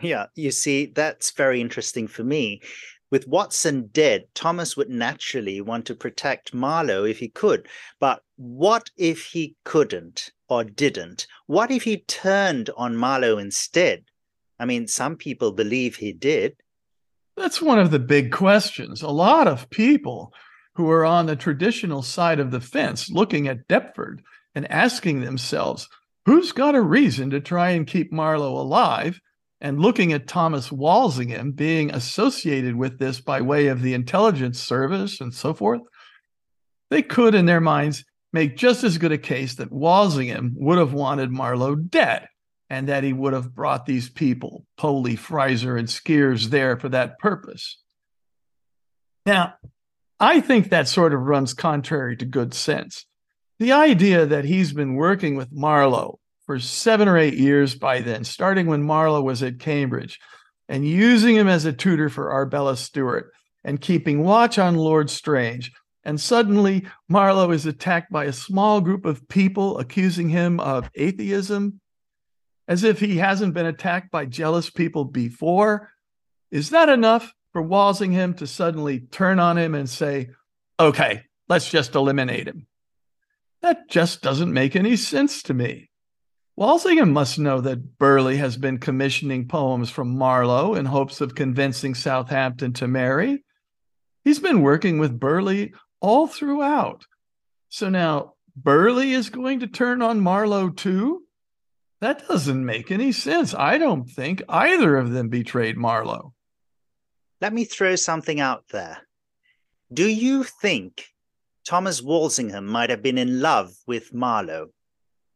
Yeah, 0.00 0.26
you 0.36 0.52
see, 0.52 0.86
that's 0.86 1.32
very 1.32 1.60
interesting 1.60 2.06
for 2.06 2.22
me. 2.22 2.60
With 3.10 3.26
Watson 3.26 3.90
dead, 3.92 4.28
Thomas 4.32 4.76
would 4.76 4.88
naturally 4.88 5.60
want 5.60 5.86
to 5.86 5.96
protect 5.96 6.54
Marlowe 6.54 7.04
if 7.04 7.18
he 7.18 7.28
could. 7.28 7.66
But 8.00 8.22
what 8.42 8.90
if 8.96 9.26
he 9.26 9.54
couldn't 9.64 10.32
or 10.48 10.64
didn't? 10.64 11.28
What 11.46 11.70
if 11.70 11.84
he 11.84 11.98
turned 11.98 12.70
on 12.76 12.96
Marlowe 12.96 13.38
instead? 13.38 14.04
I 14.58 14.64
mean, 14.64 14.88
some 14.88 15.16
people 15.16 15.52
believe 15.52 15.94
he 15.94 16.12
did. 16.12 16.56
That's 17.36 17.62
one 17.62 17.78
of 17.78 17.92
the 17.92 18.00
big 18.00 18.32
questions. 18.32 19.00
A 19.00 19.08
lot 19.08 19.46
of 19.46 19.70
people 19.70 20.32
who 20.74 20.90
are 20.90 21.04
on 21.04 21.26
the 21.26 21.36
traditional 21.36 22.02
side 22.02 22.40
of 22.40 22.50
the 22.50 22.60
fence 22.60 23.08
looking 23.08 23.46
at 23.46 23.68
Deptford 23.68 24.22
and 24.56 24.68
asking 24.70 25.20
themselves, 25.20 25.88
who's 26.26 26.50
got 26.50 26.74
a 26.74 26.82
reason 26.82 27.30
to 27.30 27.40
try 27.40 27.70
and 27.70 27.86
keep 27.86 28.12
Marlowe 28.12 28.60
alive? 28.60 29.20
And 29.60 29.78
looking 29.78 30.12
at 30.12 30.26
Thomas 30.26 30.72
Walsingham 30.72 31.52
being 31.52 31.94
associated 31.94 32.74
with 32.74 32.98
this 32.98 33.20
by 33.20 33.40
way 33.40 33.68
of 33.68 33.82
the 33.82 33.94
intelligence 33.94 34.60
service 34.60 35.20
and 35.20 35.32
so 35.32 35.54
forth, 35.54 35.82
they 36.90 37.02
could, 37.02 37.36
in 37.36 37.46
their 37.46 37.60
minds, 37.60 38.04
make 38.32 38.56
just 38.56 38.84
as 38.84 38.98
good 38.98 39.12
a 39.12 39.18
case 39.18 39.56
that 39.56 39.72
Walsingham 39.72 40.54
would 40.56 40.78
have 40.78 40.92
wanted 40.92 41.30
Marlowe 41.30 41.74
dead 41.74 42.28
and 42.70 42.88
that 42.88 43.04
he 43.04 43.12
would 43.12 43.34
have 43.34 43.54
brought 43.54 43.84
these 43.84 44.08
people, 44.08 44.64
Poley, 44.78 45.16
Fraser, 45.16 45.76
and 45.76 45.88
Skeres, 45.88 46.46
there 46.46 46.78
for 46.78 46.88
that 46.88 47.18
purpose. 47.18 47.78
Now, 49.26 49.54
I 50.18 50.40
think 50.40 50.70
that 50.70 50.88
sort 50.88 51.12
of 51.12 51.20
runs 51.20 51.52
contrary 51.52 52.16
to 52.16 52.24
good 52.24 52.54
sense. 52.54 53.04
The 53.58 53.72
idea 53.72 54.24
that 54.24 54.44
he's 54.44 54.72
been 54.72 54.94
working 54.94 55.36
with 55.36 55.52
Marlowe 55.52 56.18
for 56.46 56.58
seven 56.58 57.08
or 57.08 57.18
eight 57.18 57.34
years 57.34 57.74
by 57.74 58.00
then, 58.00 58.24
starting 58.24 58.66
when 58.66 58.82
Marlowe 58.82 59.22
was 59.22 59.42
at 59.42 59.58
Cambridge, 59.58 60.18
and 60.68 60.86
using 60.86 61.36
him 61.36 61.48
as 61.48 61.64
a 61.64 61.72
tutor 61.72 62.08
for 62.08 62.32
Arbella 62.32 62.76
Stuart 62.76 63.32
and 63.64 63.80
keeping 63.80 64.24
watch 64.24 64.58
on 64.58 64.76
Lord 64.76 65.10
Strange. 65.10 65.70
And 66.04 66.20
suddenly, 66.20 66.86
Marlowe 67.08 67.52
is 67.52 67.66
attacked 67.66 68.10
by 68.10 68.24
a 68.24 68.32
small 68.32 68.80
group 68.80 69.04
of 69.04 69.28
people 69.28 69.78
accusing 69.78 70.28
him 70.28 70.58
of 70.58 70.90
atheism, 70.94 71.80
as 72.66 72.82
if 72.82 72.98
he 72.98 73.18
hasn't 73.18 73.54
been 73.54 73.66
attacked 73.66 74.10
by 74.10 74.26
jealous 74.26 74.68
people 74.68 75.04
before. 75.04 75.90
Is 76.50 76.70
that 76.70 76.88
enough 76.88 77.32
for 77.52 77.62
Walsingham 77.62 78.34
to 78.34 78.46
suddenly 78.46 79.00
turn 79.00 79.38
on 79.38 79.56
him 79.58 79.74
and 79.74 79.88
say, 79.88 80.30
okay, 80.78 81.24
let's 81.48 81.70
just 81.70 81.94
eliminate 81.94 82.48
him? 82.48 82.66
That 83.60 83.88
just 83.88 84.22
doesn't 84.22 84.52
make 84.52 84.74
any 84.74 84.96
sense 84.96 85.44
to 85.44 85.54
me. 85.54 85.90
Walsingham 86.56 87.12
must 87.12 87.38
know 87.38 87.60
that 87.60 87.96
Burleigh 87.98 88.36
has 88.36 88.56
been 88.56 88.78
commissioning 88.78 89.48
poems 89.48 89.88
from 89.88 90.18
Marlowe 90.18 90.74
in 90.74 90.84
hopes 90.84 91.20
of 91.20 91.34
convincing 91.34 91.94
Southampton 91.94 92.72
to 92.74 92.88
marry. 92.88 93.44
He's 94.24 94.38
been 94.38 94.62
working 94.62 94.98
with 94.98 95.18
Burleigh 95.18 95.70
all 96.02 96.26
throughout. 96.26 97.06
So 97.70 97.88
now 97.88 98.34
Burleigh 98.54 99.06
is 99.06 99.30
going 99.30 99.60
to 99.60 99.66
turn 99.66 100.02
on 100.02 100.20
Marlowe 100.20 100.68
too? 100.68 101.22
That 102.02 102.28
doesn't 102.28 102.66
make 102.66 102.90
any 102.90 103.12
sense. 103.12 103.54
I 103.54 103.78
don't 103.78 104.04
think 104.04 104.42
either 104.48 104.98
of 104.98 105.12
them 105.12 105.30
betrayed 105.30 105.78
Marlowe. 105.78 106.34
Let 107.40 107.54
me 107.54 107.64
throw 107.64 107.96
something 107.96 108.40
out 108.40 108.64
there. 108.70 108.98
Do 109.90 110.06
you 110.06 110.44
think 110.44 111.06
Thomas 111.64 112.02
Walsingham 112.02 112.66
might 112.66 112.90
have 112.90 113.02
been 113.02 113.18
in 113.18 113.40
love 113.40 113.72
with 113.86 114.12
Marlowe. 114.12 114.70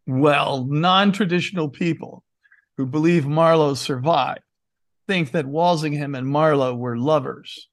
Well, 0.06 0.64
non 0.64 1.12
traditional 1.12 1.68
people 1.68 2.25
who 2.76 2.87
believe 2.87 3.26
Marlowe 3.26 3.75
survived 3.75 4.40
think 5.06 5.30
that 5.32 5.46
Walsingham 5.46 6.16
and 6.16 6.26
Marlowe 6.26 6.75
were 6.75 6.99
lovers. 6.99 7.68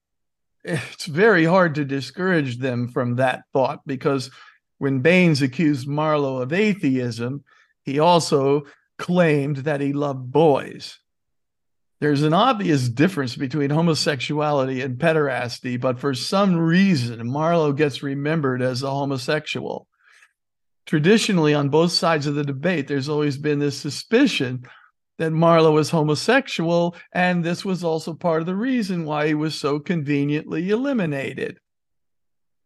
It's 0.63 1.05
very 1.05 1.43
hard 1.45 1.75
to 1.75 1.85
discourage 1.85 2.57
them 2.57 2.87
from 2.87 3.15
that 3.15 3.43
thought 3.51 3.81
because 3.85 4.31
when 4.77 4.99
Baines 4.99 5.41
accused 5.41 5.87
Marlowe 5.87 6.41
of 6.41 6.53
atheism, 6.53 7.43
he 7.83 7.99
also 7.99 8.63
claimed 8.97 9.57
that 9.57 9.81
he 9.81 9.93
loved 9.93 10.31
boys. 10.31 10.99
There's 11.99 12.23
an 12.23 12.33
obvious 12.33 12.89
difference 12.89 13.35
between 13.35 13.69
homosexuality 13.69 14.81
and 14.81 14.99
pederasty, 14.99 15.79
but 15.79 15.99
for 15.99 16.13
some 16.13 16.57
reason, 16.57 17.29
Marlowe 17.29 17.71
gets 17.71 18.03
remembered 18.03 18.61
as 18.61 18.83
a 18.83 18.89
homosexual. 18.89 19.87
Traditionally, 20.85 21.53
on 21.53 21.69
both 21.69 21.93
sides 21.93 22.27
of 22.27 22.35
the 22.35 22.43
debate, 22.43 22.87
there's 22.87 23.07
always 23.07 23.37
been 23.37 23.59
this 23.59 23.77
suspicion 23.77 24.65
that 25.19 25.31
Marlowe 25.31 25.73
was 25.73 25.89
homosexual, 25.89 26.95
and 27.13 27.43
this 27.43 27.63
was 27.63 27.83
also 27.83 28.13
part 28.13 28.41
of 28.41 28.45
the 28.45 28.55
reason 28.55 29.05
why 29.05 29.27
he 29.27 29.33
was 29.33 29.55
so 29.55 29.79
conveniently 29.79 30.69
eliminated. 30.69 31.59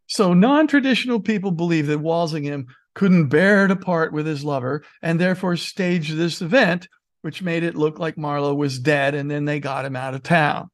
So, 0.08 0.34
non 0.34 0.68
traditional 0.68 1.20
people 1.20 1.51
believe 1.51 1.88
that 1.88 2.00
Walsingham 2.00 2.68
couldn't 2.96 3.27
bear 3.27 3.68
to 3.68 3.75
part 3.75 4.13
with 4.13 4.25
his 4.25 4.44
lover 4.44 4.84
and 5.01 5.20
therefore 5.20 5.56
staged 5.58 6.16
this 6.16 6.42
event 6.42 6.88
which 7.22 7.42
made 7.42 7.63
it 7.63 7.75
look 7.75 8.00
like 8.00 8.18
Marlowe 8.18 8.54
was 8.54 8.80
dead, 8.80 9.13
and 9.13 9.30
then 9.30 9.46
they 9.46 9.60
got 9.60 9.84
him 9.86 9.96
out 9.96 10.13
of 10.13 10.24
town. 10.24 10.70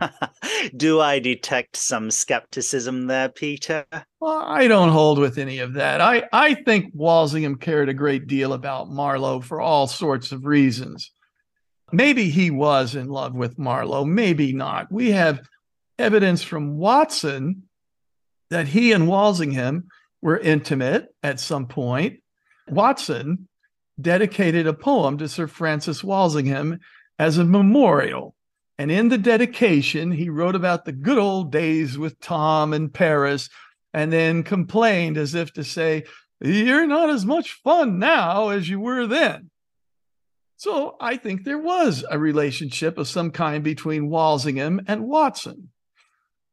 Do 0.76 1.00
I 1.00 1.18
detect 1.18 1.76
some 1.76 2.10
skepticism 2.10 3.06
there, 3.06 3.28
Peter? 3.28 3.84
Well, 4.20 4.42
I 4.44 4.68
don't 4.68 4.90
hold 4.90 5.18
with 5.18 5.38
any 5.38 5.58
of 5.58 5.74
that. 5.74 6.00
I, 6.00 6.24
I 6.32 6.54
think 6.54 6.92
Walsingham 6.94 7.56
cared 7.56 7.88
a 7.88 7.94
great 7.94 8.26
deal 8.26 8.52
about 8.52 8.90
Marlowe 8.90 9.40
for 9.40 9.60
all 9.60 9.86
sorts 9.86 10.32
of 10.32 10.44
reasons. 10.44 11.10
Maybe 11.92 12.28
he 12.28 12.50
was 12.50 12.94
in 12.94 13.08
love 13.08 13.34
with 13.34 13.58
Marlowe, 13.58 14.04
maybe 14.04 14.52
not. 14.52 14.90
We 14.90 15.12
have 15.12 15.40
evidence 15.98 16.42
from 16.42 16.76
Watson 16.76 17.64
that 18.50 18.68
he 18.68 18.92
and 18.92 19.08
Walsingham 19.08 19.88
were 20.20 20.38
intimate 20.38 21.08
at 21.22 21.40
some 21.40 21.66
point. 21.66 22.20
Watson 22.68 23.48
dedicated 24.00 24.66
a 24.66 24.74
poem 24.74 25.18
to 25.18 25.28
Sir 25.28 25.46
Francis 25.46 26.04
Walsingham 26.04 26.80
as 27.18 27.38
a 27.38 27.44
memorial. 27.44 28.35
And 28.78 28.90
in 28.90 29.08
the 29.08 29.18
dedication, 29.18 30.12
he 30.12 30.28
wrote 30.28 30.54
about 30.54 30.84
the 30.84 30.92
good 30.92 31.18
old 31.18 31.50
days 31.50 31.96
with 31.96 32.20
Tom 32.20 32.74
in 32.74 32.90
Paris 32.90 33.48
and 33.94 34.12
then 34.12 34.42
complained 34.42 35.16
as 35.16 35.34
if 35.34 35.52
to 35.54 35.64
say, 35.64 36.04
You're 36.40 36.86
not 36.86 37.08
as 37.08 37.24
much 37.24 37.52
fun 37.64 37.98
now 37.98 38.50
as 38.50 38.68
you 38.68 38.78
were 38.78 39.06
then. 39.06 39.50
So 40.58 40.96
I 41.00 41.16
think 41.16 41.44
there 41.44 41.58
was 41.58 42.04
a 42.10 42.18
relationship 42.18 42.98
of 42.98 43.08
some 43.08 43.30
kind 43.30 43.62
between 43.62 44.08
Walsingham 44.08 44.82
and 44.86 45.08
Watson. 45.08 45.70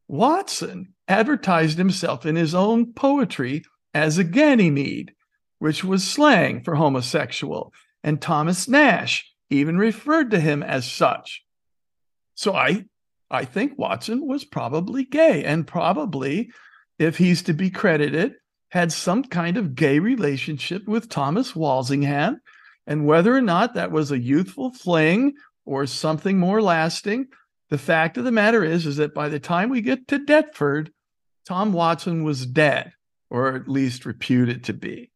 Watson 0.07 0.93
advertised 1.07 1.77
himself 1.77 2.25
in 2.25 2.35
his 2.35 2.53
own 2.53 2.93
poetry 2.93 3.63
as 3.93 4.17
a 4.17 4.23
Ganymede, 4.23 5.13
which 5.59 5.83
was 5.83 6.03
slang 6.03 6.63
for 6.63 6.75
homosexual. 6.75 7.73
and 8.05 8.21
Thomas 8.21 8.67
Nashe 8.67 9.23
even 9.49 9.77
referred 9.77 10.31
to 10.31 10.39
him 10.39 10.61
as 10.61 10.89
such. 10.91 11.43
So 12.35 12.55
I 12.55 12.85
I 13.29 13.45
think 13.45 13.77
Watson 13.77 14.27
was 14.27 14.45
probably 14.45 15.05
gay 15.05 15.43
and 15.43 15.65
probably 15.65 16.51
if 16.99 17.17
he's 17.17 17.41
to 17.43 17.53
be 17.53 17.69
credited 17.69 18.35
had 18.69 18.91
some 18.91 19.23
kind 19.23 19.57
of 19.57 19.75
gay 19.75 19.99
relationship 19.99 20.87
with 20.87 21.09
Thomas 21.09 21.55
Walsingham 21.55 22.39
and 22.85 23.05
whether 23.05 23.35
or 23.35 23.41
not 23.41 23.73
that 23.73 23.91
was 23.91 24.11
a 24.11 24.19
youthful 24.19 24.71
fling 24.71 25.33
or 25.65 25.85
something 25.85 26.37
more 26.39 26.61
lasting 26.61 27.27
the 27.69 27.77
fact 27.77 28.17
of 28.17 28.23
the 28.23 28.31
matter 28.31 28.63
is 28.63 28.85
is 28.85 28.97
that 28.97 29.13
by 29.13 29.29
the 29.29 29.39
time 29.39 29.69
we 29.69 29.81
get 29.81 30.07
to 30.07 30.19
Deptford 30.19 30.91
Tom 31.47 31.73
Watson 31.73 32.23
was 32.23 32.45
dead 32.45 32.93
or 33.29 33.55
at 33.55 33.67
least 33.67 34.05
reputed 34.05 34.63
to 34.65 34.73
be 34.73 35.11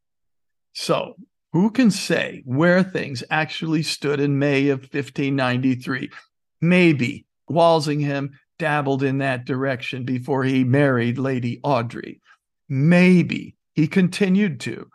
so 0.74 1.16
who 1.54 1.72
can 1.72 1.90
say 1.92 2.42
where 2.46 2.84
things 2.84 3.24
actually 3.30 3.82
stood 3.82 4.20
in 4.20 4.38
May 4.38 4.70
of 4.70 4.82
1593? 4.82 6.12
Maybe 6.62 7.26
Walsingham 7.48 8.32
dabbled 8.60 9.04
in 9.04 9.20
that 9.20 9.46
direction 9.46 10.04
before 10.04 10.44
he 10.44 10.64
married 10.64 11.18
Lady 11.18 11.60
Audrey. 11.64 12.22
Maybe 12.68 13.56
he 13.74 13.88
continued 13.88 14.60
to. 14.62 14.90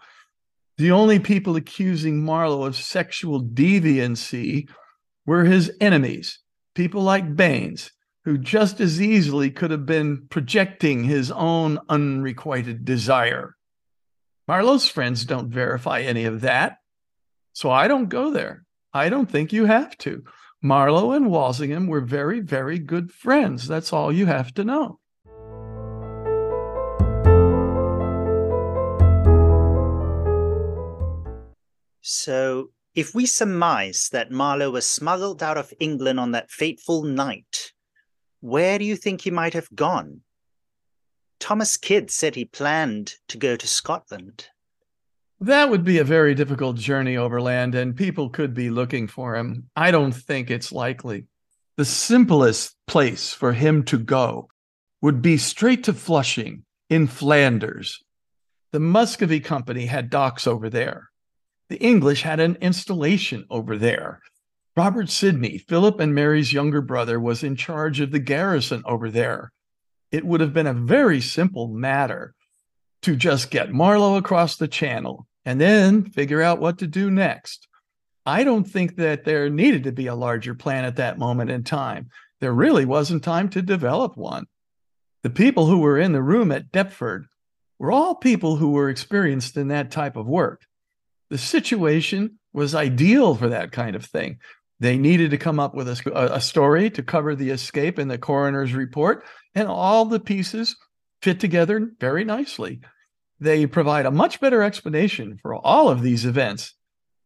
The 0.79 0.91
only 0.91 1.19
people 1.19 1.57
accusing 1.57 2.25
Marlowe 2.25 2.65
of 2.65 2.77
sexual 2.77 3.43
deviancy 3.43 4.69
were 5.27 5.45
his 5.45 5.71
enemies, 5.81 6.41
people 6.75 7.03
like 7.03 7.37
Baines, 7.37 7.93
who 8.25 8.39
just 8.39 8.81
as 8.81 9.01
easily 9.01 9.51
could 9.51 9.71
have 9.71 9.87
been 9.87 10.27
projecting 10.29 11.05
his 11.05 11.31
own 11.31 11.79
unrequited 11.89 12.85
desire. 12.85 13.57
Marlowe's 14.49 14.89
friends 14.89 15.25
don't 15.25 15.51
verify 15.51 16.01
any 16.01 16.25
of 16.25 16.41
that. 16.41 16.79
So 17.53 17.71
I 17.71 17.87
don't 17.87 18.09
go 18.09 18.31
there. 18.31 18.65
I 18.93 19.09
don't 19.09 19.31
think 19.31 19.53
you 19.53 19.67
have 19.67 19.97
to. 19.99 20.25
Marlowe 20.65 21.11
and 21.11 21.29
Walsingham 21.29 21.89
were 21.89 22.01
very, 22.01 22.39
very 22.39 22.79
good 22.79 23.11
friends. 23.11 23.67
That's 23.67 23.93
all 23.93 24.13
you 24.13 24.27
have 24.27 24.55
to 24.55 24.63
know. 24.63 25.01
So, 32.01 32.71
if 32.95 33.13
we 33.13 33.27
surmise 33.27 34.09
that 34.13 34.31
Marlowe 34.31 34.71
was 34.71 34.87
smuggled 34.87 35.43
out 35.43 35.59
of 35.59 35.75
England 35.81 36.21
on 36.21 36.31
that 36.31 36.51
fateful 36.51 37.03
night, 37.03 37.73
where 38.41 38.79
do 38.79 38.85
you 38.85 38.95
think 38.95 39.23
he 39.23 39.31
might 39.33 39.55
have 39.55 39.75
gone? 39.75 40.21
Thomas 41.41 41.77
Kyd 41.77 42.09
said 42.09 42.37
he 42.37 42.45
planned 42.45 43.15
to 43.27 43.37
go 43.37 43.57
to 43.57 43.67
Scotland. 43.67 44.47
That 45.43 45.71
would 45.71 45.83
be 45.83 45.99
a 45.99 46.05
very 46.05 46.37
difficult 46.37 46.77
journey 46.77 47.17
overland, 47.17 47.75
and 47.75 47.97
people 47.97 48.31
could 48.31 48.55
be 48.55 48.71
looking 48.71 49.09
for 49.09 49.35
him. 49.35 49.69
I 49.75 49.91
don't 49.91 50.13
think 50.13 50.53
it's 50.53 50.71
likely. 50.71 51.27
The 51.77 51.85
simplest 51.85 52.77
place 52.87 53.33
for 53.33 53.53
him 53.53 53.83
to 53.87 53.99
go 53.99 54.47
would 55.01 55.21
be 55.21 55.37
straight 55.37 55.83
to 55.85 55.95
Flushing 55.95 56.63
in 56.89 57.09
Flanders. 57.09 58.05
The 58.71 58.79
Muscovy 58.79 59.41
Company 59.41 59.87
had 59.87 60.11
docks 60.11 60.47
over 60.47 60.71
there. 60.71 61.09
The 61.69 61.79
English 61.79 62.23
had 62.23 62.39
an 62.39 62.57
installation 62.61 63.45
over 63.51 63.77
there. 63.77 64.21
Robert 64.77 65.11
Sidney, 65.11 65.59
Philip 65.59 65.99
and 65.99 66.15
Mary's 66.15 66.53
younger 66.53 66.81
brother, 66.81 67.19
was 67.19 67.43
in 67.43 67.57
charge 67.57 67.99
of 67.99 68.13
the 68.13 68.21
garrison 68.21 68.85
over 68.87 69.11
there. 69.11 69.51
It 70.13 70.25
would 70.25 70.41
have 70.41 70.55
been 70.55 70.69
a 70.69 70.73
very 70.73 71.21
simple 71.21 71.67
matter 71.67 72.33
to 73.03 73.17
just 73.17 73.51
get 73.51 73.73
Marlowe 73.73 74.15
across 74.15 74.55
the 74.55 74.69
channel 74.69 75.27
and 75.45 75.61
then 75.61 76.05
figure 76.05 76.43
out 76.43 76.61
what 76.61 76.79
to 76.79 76.87
do 76.87 77.11
next. 77.11 77.67
I 78.25 78.45
don't 78.45 78.65
think 78.65 78.97
that 78.97 79.25
there 79.25 79.51
needed 79.51 79.85
to 79.85 79.93
be 79.93 80.07
a 80.07 80.15
larger 80.15 80.55
plan 80.55 80.85
at 80.85 80.97
that 80.97 81.19
moment 81.19 81.51
in 81.51 81.65
time. 81.65 82.09
There 82.41 82.53
really 82.53 82.85
wasn't 82.85 83.25
time 83.25 83.49
to 83.51 83.63
develop 83.63 84.17
one. 84.17 84.47
The 85.23 85.31
people 85.31 85.67
who 85.67 85.79
were 85.79 85.99
in 85.99 86.13
the 86.13 86.23
room 86.23 86.53
at 86.53 86.71
Deptford 86.71 87.27
were 87.79 87.93
all 87.93 88.15
people 88.15 88.57
who 88.57 88.71
were 88.71 88.89
experienced 88.89 89.57
in 89.57 89.69
that 89.69 89.91
type 89.91 90.17
of 90.17 90.27
work. 90.27 90.63
The 91.31 91.39
situation 91.39 92.39
was 92.53 92.75
ideal 92.75 93.35
for 93.35 93.49
that 93.49 93.73
kind 93.73 93.97
of 93.97 94.05
thing. 94.05 94.39
They 94.79 94.99
needed 94.99 95.31
to 95.31 95.39
come 95.39 95.61
up 95.61 95.75
with 95.75 95.89
a, 95.89 96.35
a 96.35 96.41
story 96.41 96.91
to 96.91 97.03
cover 97.03 97.35
the 97.35 97.51
escape 97.51 97.99
in 97.99 98.09
the 98.09 98.19
coroner's 98.19 98.75
report, 98.75 99.25
and 99.55 99.69
all 99.69 100.05
the 100.05 100.21
pieces 100.21 100.77
fit 101.23 101.41
together 101.41 101.91
very 102.01 102.25
nicely 102.25 102.81
they 103.43 103.67
provide 103.67 104.07
a 104.07 104.11
much 104.11 104.41
better 104.41 104.63
explanation 104.63 105.39
for 105.41 105.55
all 105.55 105.89
of 105.89 106.03
these 106.03 106.25
events 106.25 106.75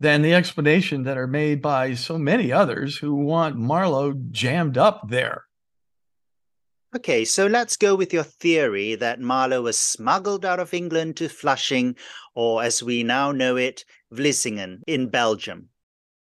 than 0.00 0.22
the 0.22 0.34
explanation 0.34 1.04
that 1.04 1.16
are 1.16 1.26
made 1.26 1.62
by 1.62 1.94
so 1.94 2.18
many 2.18 2.52
others 2.52 2.96
who 2.96 3.14
want 3.14 3.56
Marlowe 3.56 4.14
jammed 4.30 4.76
up 4.76 5.08
there. 5.08 5.44
Okay, 6.94 7.24
so 7.24 7.46
let's 7.46 7.76
go 7.76 7.94
with 7.94 8.12
your 8.12 8.22
theory 8.22 8.94
that 8.94 9.20
Marlowe 9.20 9.62
was 9.62 9.78
smuggled 9.78 10.44
out 10.44 10.60
of 10.60 10.72
England 10.72 11.16
to 11.16 11.28
Flushing, 11.28 11.96
or 12.34 12.62
as 12.62 12.82
we 12.82 13.02
now 13.02 13.32
know 13.32 13.56
it, 13.56 13.84
Vlissingen 14.12 14.80
in 14.86 15.08
Belgium. 15.08 15.68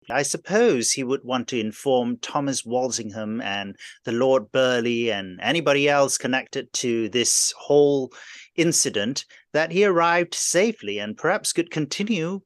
I 0.08 0.22
suppose 0.22 0.92
he 0.92 1.02
would 1.02 1.24
want 1.24 1.48
to 1.48 1.60
inform 1.60 2.18
Thomas 2.18 2.64
Walsingham 2.64 3.40
and 3.40 3.76
the 4.04 4.12
Lord 4.12 4.52
Burleigh 4.52 5.12
and 5.12 5.40
anybody 5.42 5.88
else 5.88 6.16
connected 6.16 6.72
to 6.74 7.08
this 7.08 7.52
whole 7.58 8.12
incident 8.56 9.24
that 9.52 9.72
he 9.72 9.84
arrived 9.84 10.34
safely 10.34 10.98
and 10.98 11.16
perhaps 11.16 11.52
could 11.52 11.70
continue 11.70 12.40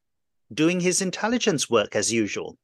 doing 0.53 0.81
his 0.81 1.01
intelligence 1.01 1.71
work 1.71 1.95
as 1.95 2.13
usual. 2.13 2.59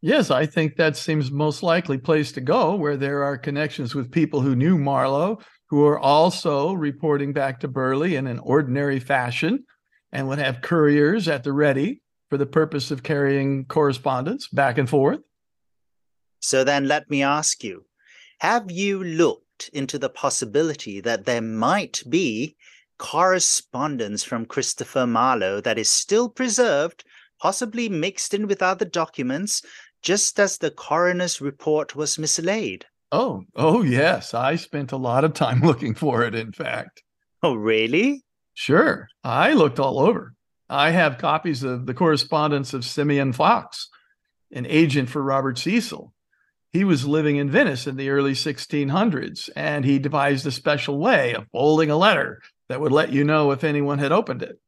Yes, 0.00 0.30
I 0.30 0.46
think 0.46 0.76
that 0.76 0.96
seems 0.96 1.30
most 1.30 1.62
likely 1.62 1.98
place 1.98 2.30
to 2.32 2.40
go 2.40 2.76
where 2.76 2.96
there 2.96 3.24
are 3.24 3.36
connections 3.36 3.94
with 3.94 4.12
people 4.12 4.40
who 4.40 4.54
knew 4.54 4.78
Marlowe, 4.78 5.40
who 5.68 5.84
are 5.84 5.98
also 5.98 6.72
reporting 6.72 7.32
back 7.32 7.60
to 7.60 7.68
Burleigh 7.68 8.16
in 8.16 8.26
an 8.26 8.38
ordinary 8.38 9.00
fashion 9.00 9.64
and 10.12 10.28
would 10.28 10.38
have 10.38 10.62
couriers 10.62 11.28
at 11.28 11.42
the 11.42 11.52
ready 11.52 12.00
for 12.30 12.38
the 12.38 12.46
purpose 12.46 12.90
of 12.90 13.02
carrying 13.02 13.64
correspondence 13.64 14.48
back 14.48 14.78
and 14.78 14.88
forth. 14.88 15.20
So 16.40 16.62
then 16.62 16.86
let 16.86 17.10
me 17.10 17.22
ask 17.22 17.64
you 17.64 17.84
have 18.40 18.70
you 18.70 19.02
looked 19.02 19.68
into 19.72 19.98
the 19.98 20.08
possibility 20.08 21.00
that 21.00 21.24
there 21.24 21.42
might 21.42 22.02
be 22.08 22.56
correspondence 22.98 24.24
from 24.24 24.44
Christopher 24.44 25.06
Marlowe 25.06 25.60
that 25.60 25.78
is 25.78 25.88
still 25.88 26.28
preserved, 26.28 27.04
possibly 27.40 27.88
mixed 27.88 28.34
in 28.34 28.46
with 28.46 28.62
other 28.62 28.84
documents, 28.84 29.62
just 30.02 30.38
as 30.38 30.58
the 30.58 30.70
coroner's 30.70 31.40
report 31.40 31.96
was 31.96 32.18
mislaid? 32.18 32.86
Oh, 33.10 33.44
oh, 33.56 33.82
yes. 33.82 34.34
I 34.34 34.56
spent 34.56 34.92
a 34.92 34.96
lot 34.96 35.24
of 35.24 35.32
time 35.32 35.60
looking 35.64 35.94
for 35.94 36.24
it, 36.24 36.34
in 36.34 36.52
fact. 36.52 37.02
Oh, 37.42 37.54
really? 37.54 38.24
Sure. 38.54 39.08
I 39.24 39.52
looked 39.52 39.78
all 39.78 40.00
over. 40.00 40.34
I 40.68 40.90
have 40.90 41.18
copies 41.18 41.62
of 41.62 41.86
the 41.86 41.94
correspondence 41.94 42.74
of 42.74 42.84
Simeon 42.84 43.32
Fox, 43.32 43.88
an 44.52 44.66
agent 44.66 45.08
for 45.08 45.22
Robert 45.22 45.58
Cecil. 45.58 46.12
He 46.70 46.84
was 46.84 47.06
living 47.06 47.36
in 47.36 47.50
Venice 47.50 47.86
in 47.86 47.96
the 47.96 48.10
early 48.10 48.32
1600s, 48.32 49.48
and 49.56 49.84
he 49.84 49.98
devised 49.98 50.46
a 50.46 50.50
special 50.50 50.98
way 50.98 51.32
of 51.32 51.46
folding 51.50 51.90
a 51.90 51.96
letter 51.96 52.42
that 52.68 52.80
would 52.80 52.92
let 52.92 53.12
you 53.12 53.24
know 53.24 53.50
if 53.50 53.64
anyone 53.64 53.98
had 53.98 54.12
opened 54.12 54.42
it. 54.42 54.60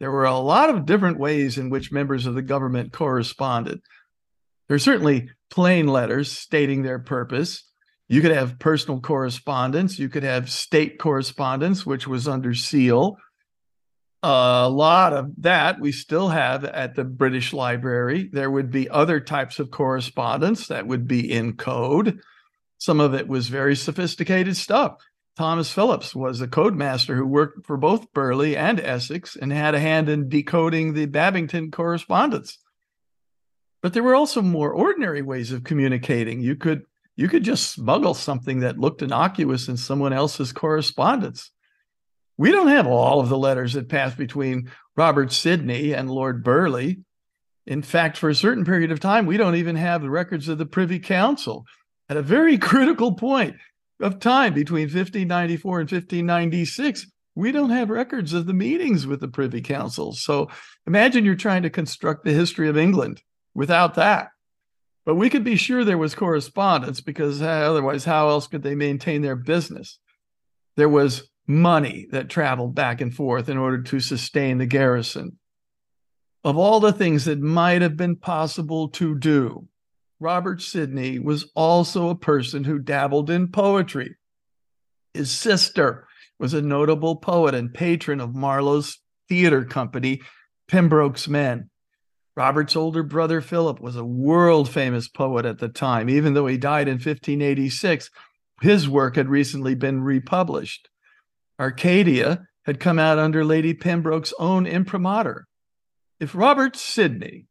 There 0.00 0.10
were 0.10 0.24
a 0.24 0.38
lot 0.38 0.70
of 0.70 0.86
different 0.86 1.18
ways 1.18 1.58
in 1.58 1.70
which 1.70 1.92
members 1.92 2.26
of 2.26 2.34
the 2.34 2.42
government 2.42 2.92
corresponded. 2.92 3.78
There 3.78 4.74
There's 4.74 4.84
certainly 4.84 5.30
plain 5.50 5.86
letters 5.86 6.30
stating 6.30 6.82
their 6.82 6.98
purpose. 6.98 7.64
You 8.08 8.20
could 8.20 8.30
have 8.30 8.58
personal 8.58 9.00
correspondence. 9.00 9.98
You 9.98 10.08
could 10.08 10.22
have 10.22 10.50
state 10.50 10.98
correspondence, 10.98 11.84
which 11.84 12.06
was 12.06 12.28
under 12.28 12.54
seal 12.54 13.16
a 14.22 14.68
lot 14.68 15.12
of 15.12 15.30
that 15.38 15.80
we 15.80 15.92
still 15.92 16.28
have 16.28 16.64
at 16.64 16.94
the 16.94 17.04
British 17.04 17.52
Library. 17.52 18.28
There 18.32 18.50
would 18.50 18.70
be 18.70 18.88
other 18.88 19.20
types 19.20 19.58
of 19.58 19.70
correspondence 19.70 20.68
that 20.68 20.86
would 20.86 21.06
be 21.06 21.30
in 21.30 21.56
code. 21.56 22.20
Some 22.78 23.00
of 23.00 23.14
it 23.14 23.28
was 23.28 23.48
very 23.48 23.76
sophisticated 23.76 24.56
stuff. 24.56 24.96
Thomas 25.38 25.70
Phelippes 25.70 26.16
was 26.16 26.40
a 26.40 26.48
codemaster 26.48 27.14
who 27.14 27.24
worked 27.24 27.64
for 27.64 27.76
both 27.76 28.12
Burleigh 28.12 28.56
and 28.56 28.80
Essex 28.80 29.36
and 29.36 29.52
had 29.52 29.72
a 29.72 29.78
hand 29.78 30.08
in 30.08 30.28
decoding 30.28 30.94
the 30.94 31.06
Babington 31.06 31.70
correspondence. 31.70 32.58
But 33.80 33.92
there 33.92 34.02
were 34.02 34.16
also 34.16 34.42
more 34.42 34.72
ordinary 34.72 35.22
ways 35.22 35.52
of 35.52 35.62
communicating. 35.62 36.40
You 36.40 36.56
could 36.56 36.82
you 37.14 37.28
could 37.28 37.44
just 37.44 37.70
smuggle 37.70 38.14
something 38.14 38.60
that 38.60 38.80
looked 38.80 39.00
innocuous 39.00 39.68
in 39.68 39.76
someone 39.76 40.12
else's 40.12 40.52
correspondence. 40.52 41.52
We 42.36 42.50
don't 42.50 42.66
have 42.66 42.88
all 42.88 43.20
of 43.20 43.28
the 43.28 43.38
letters 43.38 43.74
that 43.74 43.88
passed 43.88 44.16
between 44.16 44.72
Robert 44.96 45.30
Sidney 45.30 45.94
and 45.94 46.10
Lord 46.10 46.42
Burleigh. 46.42 46.96
In 47.64 47.82
fact, 47.82 48.16
for 48.16 48.28
a 48.28 48.34
certain 48.34 48.64
period 48.64 48.90
of 48.90 48.98
time, 48.98 49.24
we 49.24 49.36
don't 49.36 49.54
even 49.54 49.76
have 49.76 50.02
the 50.02 50.10
records 50.10 50.48
of 50.48 50.58
the 50.58 50.66
Privy 50.66 50.98
Council. 50.98 51.64
At 52.08 52.16
a 52.16 52.22
very 52.22 52.58
critical 52.58 53.14
point 53.14 53.54
of 54.00 54.20
time 54.20 54.54
between 54.54 54.84
1594 54.84 55.80
and 55.80 55.90
1596, 55.90 57.06
we 57.34 57.52
don't 57.52 57.70
have 57.70 57.90
records 57.90 58.32
of 58.32 58.46
the 58.46 58.52
meetings 58.52 59.06
with 59.06 59.20
the 59.20 59.28
Privy 59.28 59.60
Council. 59.60 60.12
So 60.12 60.48
imagine 60.86 61.24
you're 61.24 61.34
trying 61.34 61.62
to 61.62 61.70
construct 61.70 62.24
the 62.24 62.32
history 62.32 62.68
of 62.68 62.76
England 62.76 63.22
without 63.54 63.94
that. 63.94 64.28
But 65.04 65.14
we 65.14 65.30
could 65.30 65.44
be 65.44 65.56
sure 65.56 65.84
there 65.84 65.96
was 65.96 66.14
correspondence 66.14 67.00
because 67.00 67.40
uh, 67.40 67.46
otherwise, 67.46 68.04
how 68.04 68.28
else 68.28 68.46
could 68.46 68.62
they 68.62 68.74
maintain 68.74 69.22
their 69.22 69.36
business? 69.36 69.98
There 70.76 70.88
was 70.88 71.28
money 71.46 72.06
that 72.10 72.28
traveled 72.28 72.74
back 72.74 73.00
and 73.00 73.14
forth 73.14 73.48
in 73.48 73.56
order 73.56 73.82
to 73.82 74.00
sustain 74.00 74.58
the 74.58 74.66
garrison. 74.66 75.38
Of 76.44 76.58
all 76.58 76.78
the 76.78 76.92
things 76.92 77.24
that 77.24 77.40
might 77.40 77.82
have 77.82 77.96
been 77.96 78.16
possible 78.16 78.88
to 78.90 79.18
do, 79.18 79.66
Robert 80.20 80.60
Sidney 80.60 81.18
was 81.18 81.50
also 81.54 82.08
a 82.08 82.16
person 82.16 82.64
who 82.64 82.78
dabbled 82.78 83.30
in 83.30 83.48
poetry. 83.48 84.16
His 85.14 85.30
sister 85.30 86.06
was 86.38 86.54
a 86.54 86.62
notable 86.62 87.16
poet 87.16 87.54
and 87.54 87.72
patron 87.72 88.20
of 88.20 88.34
Marlowe's 88.34 88.98
theater 89.28 89.64
company, 89.64 90.20
Pembroke's 90.66 91.28
Men. 91.28 91.70
Robert's 92.36 92.76
older 92.76 93.02
brother 93.02 93.40
Philip 93.40 93.80
was 93.80 93.96
a 93.96 94.04
world 94.04 94.68
famous 94.68 95.08
poet 95.08 95.44
at 95.44 95.58
the 95.58 95.68
time. 95.68 96.08
Even 96.08 96.34
though 96.34 96.46
he 96.46 96.56
died 96.56 96.86
in 96.86 96.94
1586, 96.94 98.10
his 98.60 98.88
work 98.88 99.16
had 99.16 99.28
recently 99.28 99.74
been 99.74 100.00
republished. 100.02 100.88
Arcadia 101.58 102.46
had 102.64 102.78
come 102.78 102.98
out 102.98 103.18
under 103.18 103.44
Lady 103.44 103.74
Pembroke's 103.74 104.32
own 104.38 104.66
imprimatur. 104.66 105.46
If 106.20 106.34
Robert 106.34 106.76
Sidney 106.76 107.46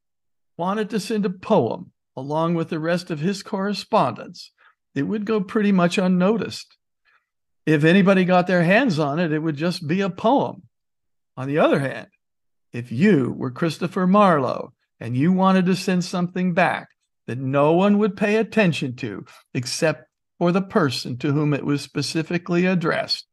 wanted 0.57 0.89
to 0.91 0.99
send 0.99 1.25
a 1.25 1.29
poem 1.29 1.91
along 2.17 2.55
with 2.55 2.69
the 2.69 2.79
rest 2.79 3.11
of 3.11 3.19
his 3.19 3.43
correspondence, 3.43 4.51
it 4.95 5.03
would 5.03 5.23
go 5.23 5.39
pretty 5.39 5.71
much 5.71 5.99
unnoticed. 5.99 6.75
If 7.67 7.83
anybody 7.83 8.25
got 8.25 8.47
their 8.47 8.63
hands 8.63 8.97
on 8.97 9.19
it, 9.19 9.31
it 9.31 9.39
would 9.39 9.55
just 9.55 9.87
be 9.87 10.01
a 10.01 10.09
poem. 10.09 10.63
On 11.37 11.47
the 11.47 11.59
other 11.59 11.79
hand, 11.79 12.07
if 12.73 12.91
you 12.91 13.33
were 13.37 13.51
Christopher 13.51 14.07
Marlowe 14.07 14.73
and 14.99 15.15
you 15.15 15.31
wanted 15.31 15.67
to 15.67 15.75
send 15.75 16.03
something 16.03 16.55
back 16.55 16.89
that 17.27 17.37
no 17.37 17.73
one 17.73 17.99
would 17.99 18.17
pay 18.17 18.37
attention 18.37 18.95
to 18.95 19.23
except 19.53 20.05
for 20.39 20.51
the 20.51 20.61
person 20.61 21.17
to 21.17 21.31
whom 21.31 21.53
it 21.53 21.65
was 21.65 21.81
specifically 21.81 22.65
addressed, 22.65 23.27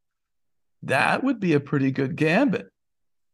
that 0.83 1.23
would 1.23 1.39
be 1.39 1.53
a 1.53 1.59
pretty 1.59 1.89
good 1.91 2.15
gambit. 2.15 2.67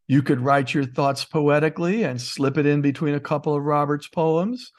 You 0.08 0.22
could 0.22 0.40
write 0.40 0.74
your 0.74 0.86
thoughts 0.86 1.26
poetically 1.26 2.04
and 2.04 2.22
slip 2.22 2.58
it 2.58 2.66
in 2.66 2.82
between 2.82 3.16
a 3.16 3.20
couple 3.20 3.56
of 3.56 3.64
Robert's 3.64 4.08
poems. 4.08 4.72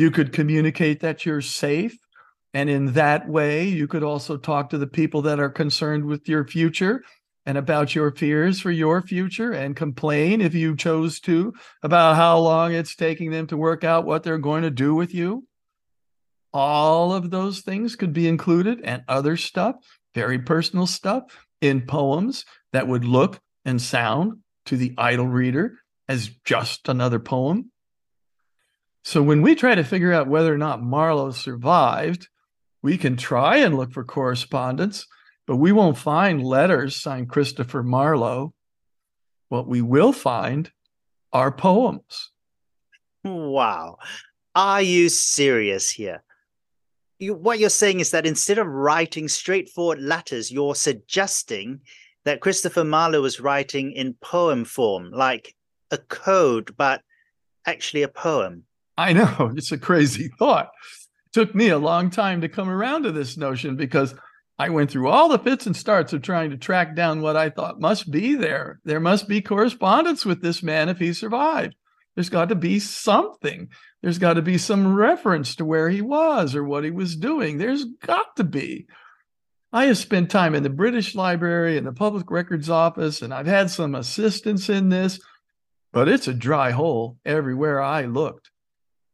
You 0.00 0.10
could 0.10 0.32
communicate 0.32 1.00
that 1.00 1.26
you're 1.26 1.42
safe. 1.42 1.94
And 2.54 2.70
in 2.70 2.94
that 2.94 3.28
way, 3.28 3.64
you 3.68 3.86
could 3.86 4.02
also 4.02 4.38
talk 4.38 4.70
to 4.70 4.78
the 4.78 4.86
people 4.86 5.20
that 5.20 5.38
are 5.38 5.50
concerned 5.50 6.06
with 6.06 6.26
your 6.26 6.46
future 6.46 7.02
and 7.44 7.58
about 7.58 7.94
your 7.94 8.10
fears 8.10 8.60
for 8.60 8.70
your 8.70 9.02
future 9.02 9.52
and 9.52 9.76
complain 9.76 10.40
if 10.40 10.54
you 10.54 10.74
chose 10.74 11.20
to 11.20 11.52
about 11.82 12.16
how 12.16 12.38
long 12.38 12.72
it's 12.72 12.96
taking 12.96 13.30
them 13.30 13.46
to 13.48 13.58
work 13.58 13.84
out 13.84 14.06
what 14.06 14.22
they're 14.22 14.38
going 14.38 14.62
to 14.62 14.70
do 14.70 14.94
with 14.94 15.12
you. 15.12 15.46
All 16.50 17.12
of 17.12 17.28
those 17.28 17.60
things 17.60 17.94
could 17.94 18.14
be 18.14 18.26
included 18.26 18.80
and 18.82 19.02
other 19.06 19.36
stuff, 19.36 19.76
very 20.14 20.38
personal 20.38 20.86
stuff 20.86 21.24
in 21.60 21.82
poems 21.82 22.46
that 22.72 22.88
would 22.88 23.04
look 23.04 23.38
and 23.66 23.82
sound 23.82 24.38
to 24.64 24.78
the 24.78 24.94
idle 24.96 25.28
reader 25.28 25.76
as 26.08 26.30
just 26.46 26.88
another 26.88 27.18
poem. 27.18 27.70
So 29.02 29.22
when 29.22 29.42
we 29.42 29.54
try 29.54 29.74
to 29.74 29.84
figure 29.84 30.12
out 30.12 30.28
whether 30.28 30.52
or 30.52 30.58
not 30.58 30.82
Marlowe 30.82 31.30
survived, 31.30 32.28
we 32.82 32.98
can 32.98 33.16
try 33.16 33.58
and 33.58 33.76
look 33.76 33.92
for 33.92 34.04
correspondence 34.04 35.06
but 35.50 35.56
we 35.56 35.72
won't 35.72 35.98
find 35.98 36.44
letters 36.44 36.94
signed 36.94 37.28
Christopher 37.28 37.82
Marlowe. 37.82 38.54
What 39.48 39.66
we 39.66 39.82
will 39.82 40.12
find 40.12 40.70
are 41.32 41.50
poems. 41.50 42.30
Wow. 43.24 43.98
Are 44.54 44.80
you 44.80 45.08
serious 45.08 45.90
here? 45.90 46.22
You, 47.18 47.34
what 47.34 47.58
you're 47.58 47.68
saying 47.68 47.98
is 47.98 48.12
that 48.12 48.26
instead 48.26 48.58
of 48.58 48.68
writing 48.68 49.26
straightforward 49.26 50.00
letters, 50.00 50.52
you're 50.52 50.76
suggesting 50.76 51.80
that 52.24 52.40
Christopher 52.40 52.84
Marlowe 52.84 53.22
was 53.22 53.40
writing 53.40 53.90
in 53.90 54.14
poem 54.22 54.64
form, 54.64 55.10
like 55.10 55.56
a 55.90 55.98
code, 55.98 56.76
but 56.76 57.02
actually 57.66 58.02
a 58.02 58.08
poem. 58.08 58.62
I 59.00 59.14
know. 59.14 59.52
It's 59.56 59.72
a 59.72 59.78
crazy 59.78 60.28
thought. 60.38 60.66
It 60.66 61.32
took 61.32 61.54
me 61.54 61.70
a 61.70 61.78
long 61.78 62.10
time 62.10 62.42
to 62.42 62.48
come 62.50 62.68
around 62.68 63.04
to 63.04 63.12
this 63.12 63.38
notion 63.38 63.74
because 63.74 64.14
I 64.58 64.68
went 64.68 64.90
through 64.90 65.08
all 65.08 65.30
the 65.30 65.38
fits 65.38 65.66
and 65.66 65.74
starts 65.74 66.12
of 66.12 66.20
trying 66.20 66.50
to 66.50 66.58
track 66.58 66.94
down 66.94 67.22
what 67.22 67.34
I 67.34 67.48
thought 67.48 67.80
must 67.80 68.10
be 68.10 68.34
there. 68.34 68.78
There 68.84 69.00
must 69.00 69.26
be 69.26 69.40
correspondence 69.40 70.26
with 70.26 70.42
this 70.42 70.62
man 70.62 70.90
if 70.90 70.98
he 70.98 71.14
survived. 71.14 71.74
There's 72.14 72.28
got 72.28 72.50
to 72.50 72.54
be 72.54 72.78
something. 72.78 73.68
There's 74.02 74.18
got 74.18 74.34
to 74.34 74.42
be 74.42 74.58
some 74.58 74.94
reference 74.94 75.54
to 75.56 75.64
where 75.64 75.88
he 75.88 76.02
was 76.02 76.54
or 76.54 76.62
what 76.62 76.84
he 76.84 76.90
was 76.90 77.16
doing. 77.16 77.56
There's 77.56 77.86
got 78.02 78.36
to 78.36 78.44
be. 78.44 78.86
I 79.72 79.86
have 79.86 79.96
spent 79.96 80.30
time 80.30 80.54
in 80.54 80.62
the 80.62 80.68
British 80.68 81.14
Library 81.14 81.78
and 81.78 81.86
the 81.86 81.92
Public 81.92 82.30
Records 82.30 82.68
Office, 82.68 83.22
and 83.22 83.32
I've 83.32 83.46
had 83.46 83.70
some 83.70 83.94
assistance 83.94 84.68
in 84.68 84.90
this, 84.90 85.20
but 85.90 86.06
it's 86.06 86.28
a 86.28 86.34
dry 86.34 86.72
hole 86.72 87.16
everywhere 87.24 87.80
I 87.80 88.04
looked. 88.04 88.50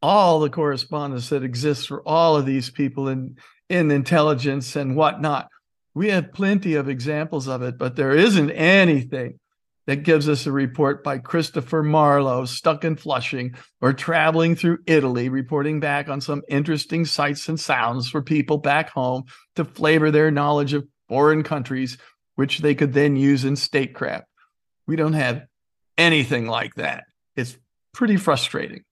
All 0.01 0.39
the 0.39 0.49
correspondence 0.49 1.29
that 1.29 1.43
exists 1.43 1.85
for 1.85 2.01
all 2.07 2.35
of 2.35 2.45
these 2.45 2.69
people 2.69 3.07
in 3.07 3.37
in 3.69 3.91
intelligence 3.91 4.75
and 4.75 4.95
whatnot. 4.95 5.49
We 5.93 6.09
have 6.09 6.31
plenty 6.31 6.75
of 6.75 6.89
examples 6.89 7.47
of 7.47 7.61
it, 7.61 7.77
but 7.77 7.95
there 7.95 8.15
isn't 8.15 8.51
anything 8.51 9.39
that 9.87 10.03
gives 10.03 10.27
us 10.29 10.45
a 10.45 10.51
report 10.51 11.03
by 11.03 11.17
Christopher 11.17 11.81
Marlowe 11.81 12.45
stuck 12.45 12.83
in 12.83 12.97
Flushing 12.97 13.55
or 13.81 13.93
traveling 13.93 14.55
through 14.55 14.79
Italy, 14.85 15.29
reporting 15.29 15.79
back 15.79 16.09
on 16.09 16.21
some 16.21 16.43
interesting 16.49 17.05
sights 17.05 17.47
and 17.47 17.59
sounds 17.59 18.09
for 18.09 18.21
people 18.21 18.57
back 18.57 18.89
home 18.89 19.23
to 19.55 19.65
flavor 19.65 20.11
their 20.11 20.29
knowledge 20.29 20.73
of 20.73 20.85
foreign 21.07 21.41
countries, 21.41 21.97
which 22.35 22.59
they 22.59 22.75
could 22.75 22.93
then 22.93 23.15
use 23.15 23.45
in 23.45 23.55
statecraft. 23.55 24.25
We 24.85 24.97
don't 24.97 25.13
have 25.13 25.45
anything 25.97 26.47
like 26.47 26.75
that. 26.75 27.05
It's 27.35 27.57
pretty 27.93 28.17
frustrating. 28.17 28.83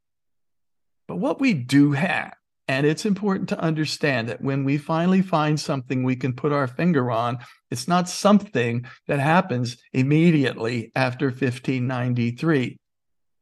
But 1.08 1.18
what 1.18 1.40
we 1.40 1.54
do 1.54 1.92
have 1.92 2.34
and 2.68 2.86
it's 2.86 3.06
important 3.06 3.50
to 3.50 3.60
understand 3.60 4.28
that 4.30 4.42
when 4.42 4.64
we 4.64 4.78
finally 4.78 5.22
find 5.22 5.60
something 5.60 6.04
we 6.04 6.16
can 6.16 6.34
put 6.34 6.52
our 6.52 6.68
finger 6.68 7.12
on, 7.12 7.38
it's 7.70 7.88
not 7.88 8.10
something 8.10 8.86
that 9.08 9.20
happens 9.20 9.78
immediately 9.94 10.92
after 10.96 11.28
1593. 11.28 12.78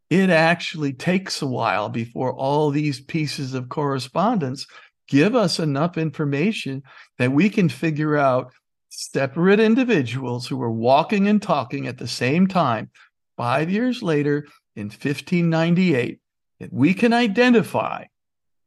It 0.10 0.30
actually 0.30 0.94
takes 0.94 1.42
a 1.42 1.48
while 1.48 1.88
before 1.88 2.34
all 2.34 2.70
these 2.70 3.00
pieces 3.00 3.54
of 3.54 3.70
correspondence 3.70 4.68
give 5.08 5.36
us 5.36 5.60
enough 5.60 5.98
information 5.98 6.84
that 7.18 7.32
we 7.32 7.50
can 7.50 7.70
figure 7.70 8.18
out 8.18 8.52
separate 8.90 9.60
individuals 9.60 10.48
who 10.48 10.58
were 10.58 10.72
walking 10.72 11.28
and 11.28 11.42
talking 11.42 11.88
at 11.88 11.98
the 11.98 12.08
same 12.08 12.46
time 12.46 12.90
five 13.38 13.70
years 13.70 14.04
later 14.04 14.46
in 14.76 14.86
1598 14.86 16.20
that 16.64 16.72
we 16.72 16.94
can 16.94 17.12
identify 17.12 18.06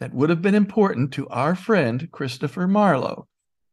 that 0.01 0.13
would 0.13 0.29
have 0.29 0.43
been 0.43 0.55
important 0.55 1.15
to 1.15 1.27
our 1.29 1.55
friend 1.55 2.11
Christopher 2.13 2.69
Marlowe. 2.69 3.27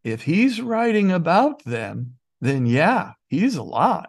If 0.05 0.21
he's 0.21 0.61
writing 0.61 1.11
about 1.11 1.61
them, 1.65 2.13
then 2.39 2.65
yeah, 2.65 3.11
he's 3.27 3.57
alive. 3.57 4.05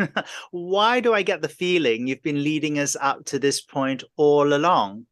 Why 0.50 0.98
do 0.98 1.14
I 1.14 1.22
get 1.22 1.42
the 1.42 1.48
feeling 1.48 2.08
you've 2.08 2.24
been 2.24 2.42
leading 2.42 2.80
us 2.80 2.96
up 3.00 3.24
to 3.26 3.38
this 3.38 3.60
point 3.60 4.02
all 4.16 4.52
along? 4.52 5.06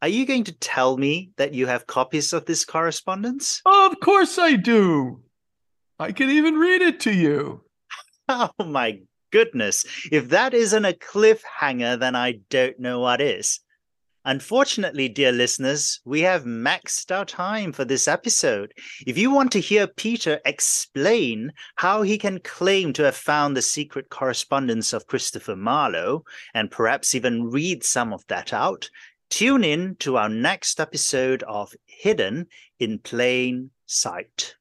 Are 0.00 0.08
you 0.08 0.24
going 0.24 0.44
to 0.44 0.52
tell 0.52 0.96
me 0.96 1.32
that 1.36 1.52
you 1.52 1.66
have 1.66 1.88
copies 1.88 2.32
of 2.32 2.44
this 2.44 2.64
correspondence? 2.64 3.60
Of 3.66 3.98
course 3.98 4.38
I 4.38 4.54
do. 4.54 5.20
I 5.98 6.12
can 6.12 6.30
even 6.30 6.54
read 6.54 6.80
it 6.80 7.00
to 7.00 7.12
you. 7.12 7.64
Oh 8.32 8.50
my 8.64 9.00
goodness. 9.30 9.84
If 10.10 10.28
that 10.30 10.54
isn't 10.54 10.84
a 10.84 10.92
cliffhanger, 10.92 11.98
then 11.98 12.16
I 12.16 12.40
don't 12.48 12.78
know 12.78 13.00
what 13.00 13.20
is. 13.20 13.60
Unfortunately, 14.26 15.08
dear 15.08 15.32
listeners, 15.32 16.00
we 16.04 16.20
have 16.20 16.44
maxed 16.44 17.10
our 17.10 17.24
time 17.24 17.72
for 17.72 17.86
this 17.86 18.06
episode. 18.06 18.74
If 19.06 19.16
you 19.16 19.30
want 19.30 19.50
to 19.52 19.60
hear 19.60 19.86
Peter 19.86 20.40
explain 20.44 21.52
how 21.76 22.02
he 22.02 22.18
can 22.18 22.38
claim 22.40 22.92
to 22.92 23.04
have 23.04 23.16
found 23.16 23.56
the 23.56 23.62
secret 23.62 24.10
correspondence 24.10 24.92
of 24.92 25.06
Christopher 25.06 25.56
Marlowe, 25.56 26.24
and 26.52 26.70
perhaps 26.70 27.14
even 27.14 27.48
read 27.50 27.82
some 27.82 28.12
of 28.12 28.26
that 28.26 28.52
out, 28.52 28.90
tune 29.30 29.64
in 29.64 29.96
to 30.00 30.18
our 30.18 30.28
next 30.28 30.80
episode 30.80 31.42
of 31.44 31.72
Hidden 31.86 32.46
in 32.78 32.98
Plain 32.98 33.70
Sight. 33.86 34.54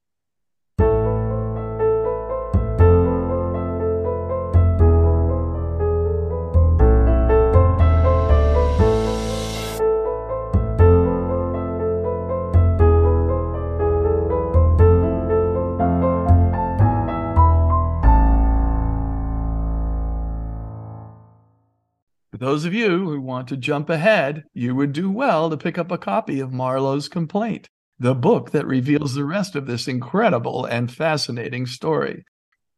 those 22.39 22.65
of 22.65 22.73
you 22.73 23.10
who 23.10 23.19
want 23.19 23.49
to 23.49 23.58
jump 23.58 23.89
ahead, 23.89 24.45
you 24.54 24.73
would 24.73 24.93
do 24.93 25.12
well 25.12 25.49
to 25.49 25.58
pick 25.58 25.78
up 25.78 25.91
a 25.91 25.97
copy 25.97 26.39
of 26.39 26.54
Marlowe's 26.54 27.10
Complaint, 27.10 27.67
the 27.99 28.15
book 28.15 28.52
that 28.52 28.65
reveals 28.65 29.13
the 29.13 29.25
rest 29.25 29.56
of 29.56 29.67
this 29.67 29.88
incredible 29.88 30.65
and 30.65 30.91
fascinating 30.91 31.65
story. 31.65 32.23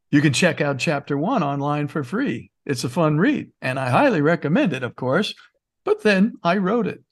You 0.10 0.19
can 0.19 0.34
check 0.34 0.62
out 0.62 0.80
chapter 0.80 1.17
one 1.17 1.43
online 1.43 1.88
for 1.88 2.04
free. 2.04 2.52
It's 2.65 2.84
a 2.84 2.89
fun 2.89 3.17
read, 3.17 3.52
and 3.62 3.80
I 3.80 3.89
highly 3.89 4.21
recommend 4.21 4.74
it, 4.74 4.84
of 4.84 4.95
course. 4.95 5.34
But 5.86 6.04
then 6.04 6.34
I 6.43 6.58
wrote 6.58 6.88
it. 6.88 7.04